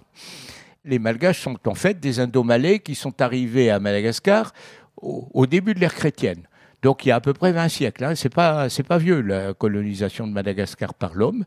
Les 0.86 1.00
Malgaches 1.00 1.42
sont 1.42 1.58
en 1.68 1.76
fait 1.76 2.00
des 2.00 2.20
Indomalais 2.20 2.80
qui 2.80 2.96
sont 2.96 3.22
arrivés 3.22 3.70
à 3.70 3.80
Madagascar 3.80 4.54
au, 4.96 5.28
au 5.34 5.46
début 5.46 5.74
de 5.74 5.80
l'ère 5.80 5.94
chrétienne. 5.94 6.44
Donc 6.86 7.04
il 7.04 7.10
y 7.10 7.12
a 7.12 7.16
à 7.16 7.20
peu 7.20 7.34
près 7.34 7.52
20 7.52 7.68
siècles. 7.68 8.04
Hein. 8.04 8.14
C'est 8.14 8.30
pas 8.30 8.68
pas 8.88 8.98
vieux 9.00 9.20
la 9.20 9.56
colonisation 9.56 10.28
de 10.28 10.32
Madagascar 10.32 10.94
par 10.94 11.16
l'homme. 11.16 11.44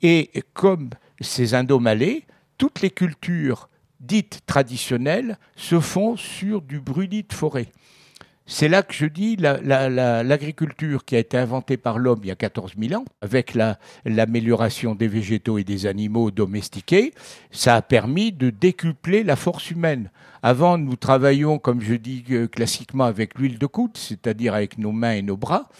Et 0.00 0.30
comme 0.54 0.88
ces 1.20 1.52
Indomalais, 1.52 2.22
toutes 2.56 2.80
les 2.80 2.88
cultures 2.88 3.68
dites 4.00 4.40
traditionnelles 4.46 5.36
se 5.54 5.80
font 5.80 6.16
sur 6.16 6.62
du 6.62 6.80
brûlis 6.80 7.24
de 7.24 7.34
forêt. 7.34 7.68
C'est 8.46 8.68
là 8.68 8.82
que 8.82 8.92
je 8.92 9.06
dis 9.06 9.36
l'agriculture 9.36 10.88
la, 10.88 10.94
la, 10.96 11.04
qui 11.06 11.16
a 11.16 11.18
été 11.18 11.38
inventée 11.38 11.78
par 11.78 11.98
l'homme 11.98 12.20
il 12.22 12.28
y 12.28 12.30
a 12.30 12.36
14 12.36 12.74
000 12.78 13.00
ans, 13.00 13.06
avec 13.22 13.56
l'amélioration 14.04 14.94
des 14.94 15.08
végétaux 15.08 15.56
et 15.56 15.64
des 15.64 15.86
animaux 15.86 16.30
domestiqués, 16.30 17.14
ça 17.50 17.76
a 17.76 17.82
permis 17.82 18.32
de 18.32 18.50
décupler 18.50 19.24
la 19.24 19.36
force 19.36 19.70
humaine. 19.70 20.10
Avant, 20.42 20.76
nous 20.76 20.96
travaillions, 20.96 21.58
comme 21.58 21.80
je 21.80 21.94
dis 21.94 22.22
euh, 22.32 22.46
classiquement, 22.46 23.04
avec 23.04 23.38
l'huile 23.38 23.58
de 23.58 23.64
coude, 23.64 23.96
c'est-à-dire 23.96 24.52
avec 24.52 24.76
nos 24.76 24.92
mains 24.92 25.12
et 25.12 25.22
nos 25.22 25.38
bras. 25.38 25.70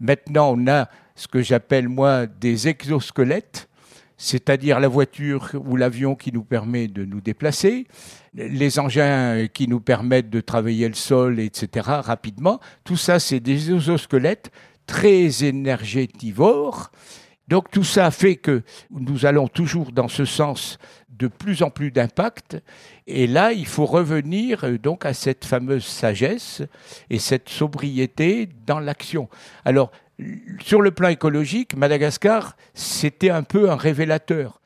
Maintenant, 0.00 0.54
on 0.56 0.66
a 0.66 0.88
ce 1.14 1.28
que 1.28 1.42
j'appelle, 1.42 1.88
moi, 1.88 2.26
des 2.26 2.66
exosquelettes, 2.66 3.68
c'est-à-dire 4.22 4.80
la 4.80 4.88
voiture 4.88 5.52
ou 5.54 5.76
l'avion 5.76 6.14
qui 6.14 6.30
nous 6.30 6.44
permet 6.44 6.88
de 6.88 7.06
nous 7.06 7.22
déplacer, 7.22 7.86
les 8.34 8.78
engins 8.78 9.46
qui 9.48 9.66
nous 9.66 9.80
permettent 9.80 10.28
de 10.28 10.42
travailler 10.42 10.86
le 10.88 10.94
sol, 10.94 11.40
etc., 11.40 11.88
rapidement. 12.02 12.60
Tout 12.84 12.98
ça, 12.98 13.18
c'est 13.18 13.40
des 13.40 13.72
exosquelettes 13.72 14.50
très 14.84 15.42
énergétivores. 15.42 16.92
Donc 17.48 17.70
tout 17.70 17.82
ça 17.82 18.10
fait 18.10 18.36
que 18.36 18.62
nous 18.90 19.24
allons 19.24 19.48
toujours 19.48 19.90
dans 19.90 20.08
ce 20.08 20.26
sens 20.26 20.78
de 21.08 21.26
plus 21.26 21.62
en 21.62 21.70
plus 21.70 21.90
d'impact. 21.90 22.62
Et 23.06 23.26
là, 23.26 23.52
il 23.52 23.66
faut 23.66 23.86
revenir 23.86 24.64
euh, 24.64 24.78
donc 24.78 25.06
à 25.06 25.14
cette 25.14 25.44
fameuse 25.44 25.84
sagesse 25.84 26.62
et 27.08 27.18
cette 27.18 27.48
sobriété 27.48 28.48
dans 28.66 28.80
l'action. 28.80 29.28
Alors, 29.64 29.90
sur 30.64 30.82
le 30.82 30.90
plan 30.90 31.08
écologique, 31.08 31.76
Madagascar, 31.76 32.56
c'était 32.74 33.30
un 33.30 33.42
peu 33.42 33.70
un 33.70 33.76
révélateur. 33.76 34.60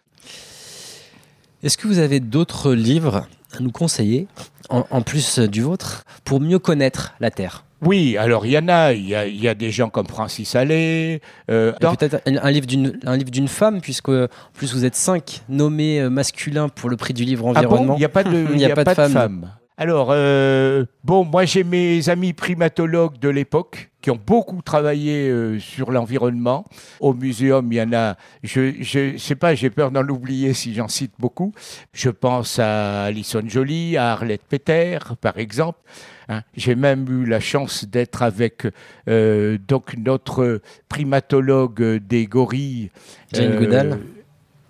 Est-ce 1.63 1.79
que 1.79 1.89
vous 1.89 1.99
avez 1.99 2.21
d'autres 2.21 2.75
livres 2.75 3.27
à 3.57 3.61
nous 3.61 3.71
conseiller, 3.71 4.27
en, 4.69 4.85
en, 4.91 5.03
plus 5.03 5.39
du 5.39 5.63
vôtre, 5.63 6.05
pour 6.25 6.41
mieux 6.41 6.59
connaître 6.59 7.15
la 7.21 7.31
Terre? 7.31 7.65
Oui, 7.85 8.17
alors 8.17 8.47
il 8.47 8.53
y 8.53 8.59
en 8.59 8.69
a, 8.69 8.93
il 8.93 9.07
y 9.07 9.15
a, 9.15 9.27
y 9.27 9.47
a, 9.47 9.55
des 9.55 9.71
gens 9.71 9.91
comme 9.91 10.07
Francis 10.07 10.55
Allais. 10.55 11.21
Euh, 11.51 11.73
Peut-être 11.73 12.23
un, 12.27 12.37
un, 12.37 12.51
livre 12.51 12.67
d'une 12.67 13.49
femme, 13.49 13.81
puisque 13.81 14.09
en 14.09 14.29
plus 14.55 14.73
vous 14.73 14.85
êtes 14.85 14.97
cinq 14.97 15.43
nommés 15.49 16.01
euh, 16.01 16.11
masculins 16.11 16.69
pour 16.69 16.89
le 16.89 16.97
prix 16.97 17.13
du 17.15 17.25
livre 17.25 17.47
environnement. 17.47 17.83
Ah 17.83 17.87
bon? 17.87 17.95
Il 17.97 17.99
n'y 17.99 18.05
a 18.05 18.09
pas 18.09 18.25
de, 18.25 18.47
il 18.55 18.61
y 18.61 18.65
a, 18.65 18.73
a 18.73 18.75
pas, 18.75 18.85
pas 18.85 18.93
de, 18.93 18.97
femme. 18.97 19.13
femme. 19.13 19.51
Alors, 19.77 20.11
euh, 20.11 20.85
bon, 21.03 21.25
moi 21.25 21.45
j'ai 21.47 21.65
mes 21.65 22.09
amis 22.09 22.33
primatologues 22.33 23.19
de 23.19 23.29
l'époque 23.29 23.91
qui 24.01 24.11
ont 24.13 24.21
beaucoup 24.25 24.63
travaillé 24.63 25.29
euh, 25.29 25.59
sur 25.59 25.91
l'environnement. 25.91 26.65
Au 27.01 27.13
muséum, 27.13 27.73
il 27.73 27.77
y 27.77 27.83
en 27.83 27.93
a, 27.93 28.17
je 28.45 29.13
ne 29.13 29.19
sais 29.19 29.35
pas, 29.35 29.57
j'ai 29.57 29.71
peur 29.71 29.91
d'en 29.91 30.07
oublier 30.07 30.53
si 30.53 30.75
j'en 30.75 30.87
cite 30.87 31.15
beaucoup. 31.19 31.53
Je 31.93 32.11
pense 32.11 32.61
à 32.61 33.05
Alison 33.05 33.43
Joly, 33.45 33.97
à 33.97 34.13
Arlette 34.13 34.45
Peter, 34.49 34.99
par 35.21 35.39
exemple. 35.39 35.81
Hein. 36.29 36.43
J'ai 36.57 36.77
même 36.77 37.09
eu 37.09 37.27
la 37.27 37.41
chance 37.41 37.85
d'être 37.85 38.23
avec 38.23 38.69
euh, 39.09 39.59
donc 39.67 39.97
notre 39.97 40.61
primatologue 40.89 41.97
des 41.97 42.27
gorilles. 42.27 42.91
Jane 43.33 43.57
Goodall. 43.59 43.99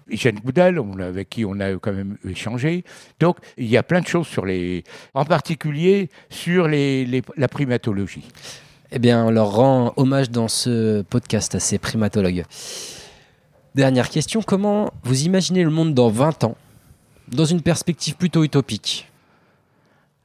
Jeanne 0.08 0.38
Goudal, 0.40 0.80
avec 1.00 1.30
qui 1.30 1.44
on 1.44 1.58
a 1.60 1.74
quand 1.76 1.92
même 1.92 2.16
échangé. 2.28 2.84
Donc, 3.20 3.38
il 3.56 3.66
y 3.66 3.76
a 3.76 3.82
plein 3.82 4.00
de 4.00 4.06
choses 4.06 4.26
sur 4.26 4.44
les, 4.44 4.84
en 5.14 5.24
particulier 5.24 6.10
sur 6.30 6.68
les, 6.68 7.04
les, 7.04 7.22
la 7.36 7.48
primatologie. 7.48 8.24
Eh 8.92 8.98
bien, 8.98 9.24
on 9.24 9.30
leur 9.30 9.50
rend 9.52 9.92
hommage 9.96 10.30
dans 10.30 10.48
ce 10.48 11.02
podcast 11.02 11.54
à 11.54 11.60
ces 11.60 11.78
primatologues. 11.78 12.44
Dernière 13.74 14.08
question, 14.08 14.40
comment 14.40 14.92
vous 15.02 15.24
imaginez 15.24 15.64
le 15.64 15.70
monde 15.70 15.94
dans 15.94 16.08
20 16.08 16.44
ans, 16.44 16.56
dans 17.28 17.44
une 17.44 17.60
perspective 17.60 18.14
plutôt 18.14 18.44
utopique? 18.44 19.10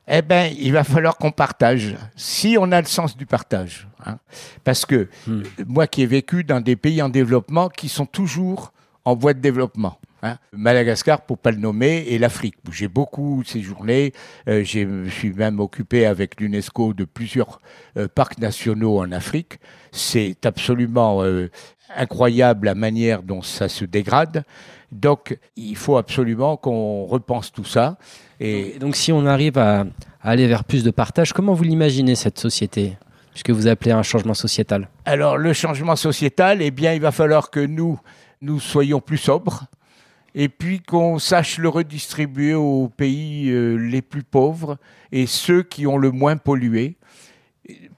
Eh 0.08 0.22
bien, 0.22 0.48
il 0.48 0.74
va 0.74 0.84
falloir 0.84 1.18
qu'on 1.18 1.32
partage, 1.32 1.96
si 2.16 2.58
on 2.60 2.72
a 2.72 2.82
le 2.82 2.88
sens 2.88 3.16
du 3.16 3.28
partage. 3.28 3.88
Hein. 4.06 4.18
Parce 4.64 4.86
que 4.86 5.08
hmm. 5.28 5.44
moi 5.68 5.88
qui 5.88 6.02
ai 6.02 6.08
vécu 6.08 6.44
dans 6.44 6.62
des 6.62 6.76
pays 6.76 7.02
en 7.02 7.10
développement 7.10 7.70
qui 7.70 7.90
sont 7.90 8.08
toujours 8.08 8.72
en 9.10 9.16
voie 9.16 9.34
de 9.34 9.40
développement. 9.40 9.98
Hein. 10.22 10.38
Madagascar, 10.52 11.22
pour 11.22 11.40
pas 11.40 11.52
le 11.52 11.58
nommer, 11.58 12.06
et 12.10 12.20
l'Afrique. 12.20 12.56
J'ai 12.72 12.88
beaucoup 12.88 13.44
séjourné. 13.44 14.14
Euh, 14.48 14.64
je 14.64 14.80
me 14.82 15.10
suis 15.10 15.34
même 15.34 15.60
occupé 15.60 16.06
avec 16.06 16.40
l'UNESCO 16.40 16.94
de 16.94 17.06
plusieurs 17.06 17.60
euh, 17.98 18.08
parcs 18.08 18.38
nationaux 18.38 19.00
en 19.00 19.12
Afrique. 19.12 19.60
C'est 19.92 20.46
absolument 20.46 21.24
euh, 21.24 21.50
incroyable 21.96 22.68
la 22.68 22.76
manière 22.76 23.24
dont 23.24 23.42
ça 23.42 23.68
se 23.68 23.86
dégrade. 23.86 24.44
Donc, 24.92 25.38
il 25.56 25.76
faut 25.76 25.98
absolument 25.98 26.56
qu'on 26.58 27.06
repense 27.06 27.52
tout 27.52 27.66
ça. 27.66 27.98
Et 28.40 28.78
donc, 28.80 28.96
si 28.96 29.12
on 29.12 29.26
arrive 29.26 29.58
à, 29.58 29.86
à 30.22 30.30
aller 30.30 30.48
vers 30.48 30.64
plus 30.66 30.84
de 30.84 30.92
partage, 30.92 31.34
comment 31.34 31.54
vous 31.54 31.64
l'imaginez 31.64 32.16
cette 32.16 32.38
société 32.38 32.96
puisque 33.32 33.52
vous 33.52 33.68
appelez 33.68 33.92
un 33.92 34.04
changement 34.04 34.34
sociétal? 34.34 34.90
Alors, 35.06 35.38
le 35.38 35.54
changement 35.54 35.96
sociétal, 35.96 36.62
eh 36.62 36.72
bien, 36.72 36.94
il 36.94 37.00
va 37.00 37.12
falloir 37.12 37.50
que 37.52 37.60
nous, 37.60 38.00
nous 38.42 38.60
soyons 38.60 39.02
plus 39.02 39.18
sobres 39.18 39.66
et 40.36 40.50
puis 40.50 40.82
qu'on 40.82 41.20
sache 41.20 41.58
le 41.58 41.70
redistribuer 41.70 42.54
aux 42.54 42.88
pays 42.90 43.50
euh, 43.50 43.76
les 43.76 44.02
plus 44.02 44.24
pauvres 44.24 44.78
et 45.12 45.26
ceux 45.26 45.64
qui 45.64 45.88
ont 45.88 45.98
le 45.98 46.12
moins 46.12 46.38
pollué, 46.38 46.98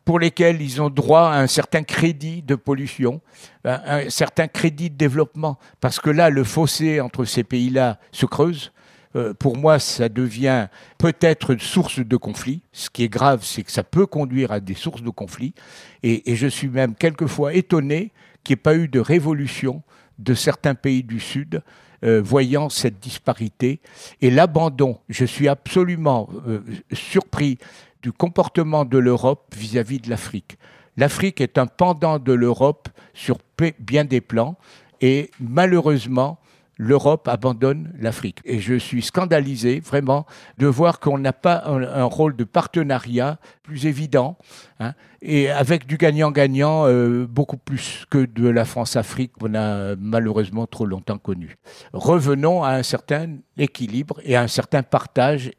pour 0.06 0.20
lesquels 0.20 0.62
ils 0.62 0.82
ont 0.82 0.90
droit 0.90 1.30
à 1.30 1.40
un 1.40 1.48
certain 1.48 1.84
crédit 1.84 2.42
de 2.42 2.56
pollution, 2.56 3.22
un, 3.64 4.10
certain 4.10 4.48
crédit 4.48 4.90
de 4.90 4.96
développement, 4.96 5.58
parce 5.80 6.00
que 6.00 6.10
là, 6.10 6.30
le 6.30 6.44
fossé 6.44 7.00
entre 7.00 7.26
ces 7.26 7.44
pays-là 7.44 8.00
se 8.12 8.26
creuse. 8.26 8.72
Euh, 9.16 9.34
pour 9.34 9.58
moi, 9.58 9.78
ça 9.80 10.10
devient 10.10 10.68
peut-être 10.98 11.56
source 11.58 12.00
de 12.00 12.18
conflit. 12.18 12.62
Ce 12.72 12.90
qui 12.90 13.04
est 13.04 13.10
grave, 13.10 13.44
c'est 13.44 13.64
que 13.64 13.72
ça 13.72 13.84
peut 13.84 14.06
conduire 14.06 14.52
à 14.52 14.60
des 14.60 14.74
sources 14.74 15.04
de 15.04 15.10
conflit. 15.10 15.54
Et 16.02 16.36
je 16.36 16.48
suis 16.48 16.70
même 16.70 16.96
quelquefois 16.96 17.54
étonné 17.54 18.12
qu'il 18.44 18.56
n'y 18.56 18.60
ait 18.60 18.64
pas 18.64 18.76
eu 18.76 18.88
de 18.88 19.00
révolution 19.00 19.84
de 20.22 20.34
certains 20.34 20.76
pays 20.76 21.04
du 21.04 21.20
Sud, 21.20 21.62
euh, 22.04 22.22
voyant 22.22 22.70
cette 22.70 23.00
disparité 23.00 23.80
et 24.22 24.32
l'abandon. 24.32 25.00
Je 25.10 25.26
suis 25.26 25.48
absolument 25.48 26.30
euh, 26.48 26.62
surpris 26.94 27.58
du 28.02 28.12
comportement 28.12 28.86
de 28.86 28.98
l'Europe 28.98 29.54
vis-à-vis 29.56 30.00
de 30.00 30.10
l'Afrique. 30.10 30.58
L'Afrique 30.98 31.42
est 31.42 31.58
un 31.58 31.68
pendant 31.68 32.20
de 32.20 32.34
l'Europe 32.34 32.90
sur 33.14 33.38
bien 33.80 34.04
des 34.06 34.22
plans 34.22 34.58
et 35.00 35.32
malheureusement, 35.40 36.40
l'Europe 36.82 37.28
abandonne 37.28 37.94
l'Afrique. 38.00 38.40
Et 38.44 38.60
je 38.60 38.74
suis 38.74 39.04
scandalisé 39.04 39.80
vraiment 39.82 40.26
de 40.58 40.66
voir 40.66 41.00
qu'on 41.00 41.20
n'a 41.20 41.32
pas 41.32 41.64
un, 41.68 42.04
rôle 42.06 42.36
de 42.36 42.44
partenariat 42.44 43.38
plus 43.62 43.86
évident 43.86 44.36
hein, 44.80 44.94
et 45.22 45.52
avec 45.52 45.86
du 45.86 45.98
gagnant-gagnant 45.98 46.88
euh, 46.88 47.28
beaucoup 47.28 47.58
plus 47.58 48.06
que 48.10 48.26
de 48.26 48.50
la 48.50 48.66
France-Afrique 48.66 49.34
qu'on 49.40 49.54
a 49.54 49.96
malheureusement 49.96 50.66
trop 50.66 50.88
longtemps 50.88 51.20
connu. 51.20 51.56
Revenons 51.94 52.64
à 52.64 52.72
un 52.72 52.84
certain 52.84 53.38
équilibre 53.60 54.20
et 54.24 54.36
à 54.36 54.42
un 54.42 54.48
certain 54.48 54.82
partage 54.82 55.52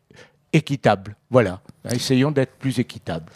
équitable. 0.53 1.15
Voilà, 1.31 1.61
essayons 1.89 2.33
d'être 2.33 2.57
plus 2.57 2.81
équitables. 2.81 3.31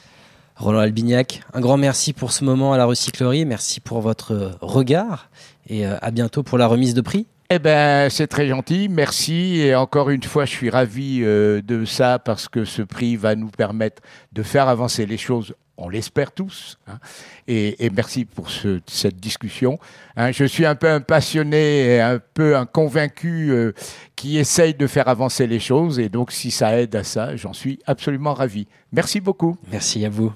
Roland 0.57 0.81
Albignac, 0.81 1.42
un 1.55 1.61
grand 1.61 1.77
merci 1.77 2.12
pour 2.12 2.33
ce 2.33 2.42
moment 2.42 2.72
à 2.72 2.79
la 2.79 2.85
recyclerie, 2.85 3.44
merci 3.44 3.79
pour 3.79 4.01
votre 4.01 4.59
regard 4.61 5.31
et 5.68 5.87
euh, 5.87 5.96
à 6.03 6.11
bientôt 6.11 6.42
pour 6.42 6.59
la 6.59 6.66
remise 6.66 6.92
de 6.92 7.01
prix. 7.01 7.29
Eh 7.48 7.61
ben, 7.61 8.11
c'est 8.11 8.26
très 8.26 8.48
gentil, 8.48 8.88
merci. 8.88 9.61
Et 9.61 9.74
encore 9.76 10.11
une 10.11 10.22
fois, 10.22 10.44
je 10.46 10.50
suis 10.50 10.70
ravi 10.70 11.20
euh, 11.22 11.62
de 11.62 11.85
ça 11.85 12.18
parce 12.18 12.48
que 12.48 12.64
ce 12.64 12.82
prix 12.82 13.14
va 13.14 13.37
nous 13.37 13.50
permettre 13.50 14.02
de 14.32 14.42
faire 14.42 14.68
avancer 14.68 15.06
les 15.06 15.16
choses. 15.16 15.54
On 15.76 15.88
l'espère 15.88 16.32
tous. 16.32 16.78
Hein. 16.88 16.98
Et, 17.46 17.90
merci 17.94 18.24
pour 18.24 18.48
cette 18.50 19.20
discussion. 19.20 19.78
Hein. 20.16 20.32
je 20.32 20.44
suis 20.44 20.64
un 20.64 20.74
peu 20.74 20.88
un 20.88 21.00
passionné 21.00 21.96
et 21.96 22.00
un 22.00 22.18
peu 22.18 22.56
un 22.56 22.66
convaincu 22.66 23.50
euh, 23.50 23.72
qui 24.16 24.38
essaye 24.38 24.74
de 24.74 24.87
faire 24.87 25.06
avancer 25.06 25.46
les 25.46 25.61
choses. 25.61 25.98
Et 26.00 26.09
donc, 26.09 26.32
si 26.32 26.50
ça 26.50 26.80
aide 26.80 26.96
à 26.96 27.04
ça, 27.04 27.37
j'en 27.37 27.52
suis 27.52 27.78
absolument 27.87 28.35
ravi. 28.35 28.66
Merci 28.90 29.20
beaucoup. 29.20 29.56
Merci 29.70 30.04
à 30.04 30.09
vous. 30.09 30.32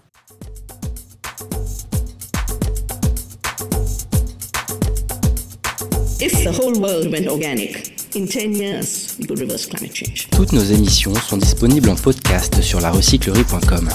If 6.22 6.44
the 6.44 6.52
whole 6.52 6.78
world 6.78 7.10
went 7.10 7.26
organic, 7.28 7.96
in 8.14 8.26
10 8.28 8.54
years, 8.54 9.16
we 9.18 9.24
could 9.26 9.40
reverse 9.40 9.64
climate 9.64 9.94
change. 9.94 10.28
Toutes 10.30 10.52
nos 10.52 10.62
émissions 10.62 11.14
sont 11.14 11.38
disponibles 11.38 11.88
en 11.88 11.94
podcast 11.96 12.60
sur 12.60 12.78
larecyclerie.com. 12.78 13.88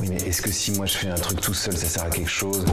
Oui, 0.00 0.08
mais 0.10 0.22
est-ce 0.28 0.42
que 0.42 0.52
si 0.52 0.70
moi 0.70 0.86
je 0.86 0.92
fais 0.92 1.08
un 1.08 1.16
truc 1.16 1.40
tout 1.40 1.54
seul, 1.54 1.76
ça 1.76 1.86
sert 1.86 2.04
à 2.04 2.10
quelque 2.10 2.30
chose? 2.30 2.64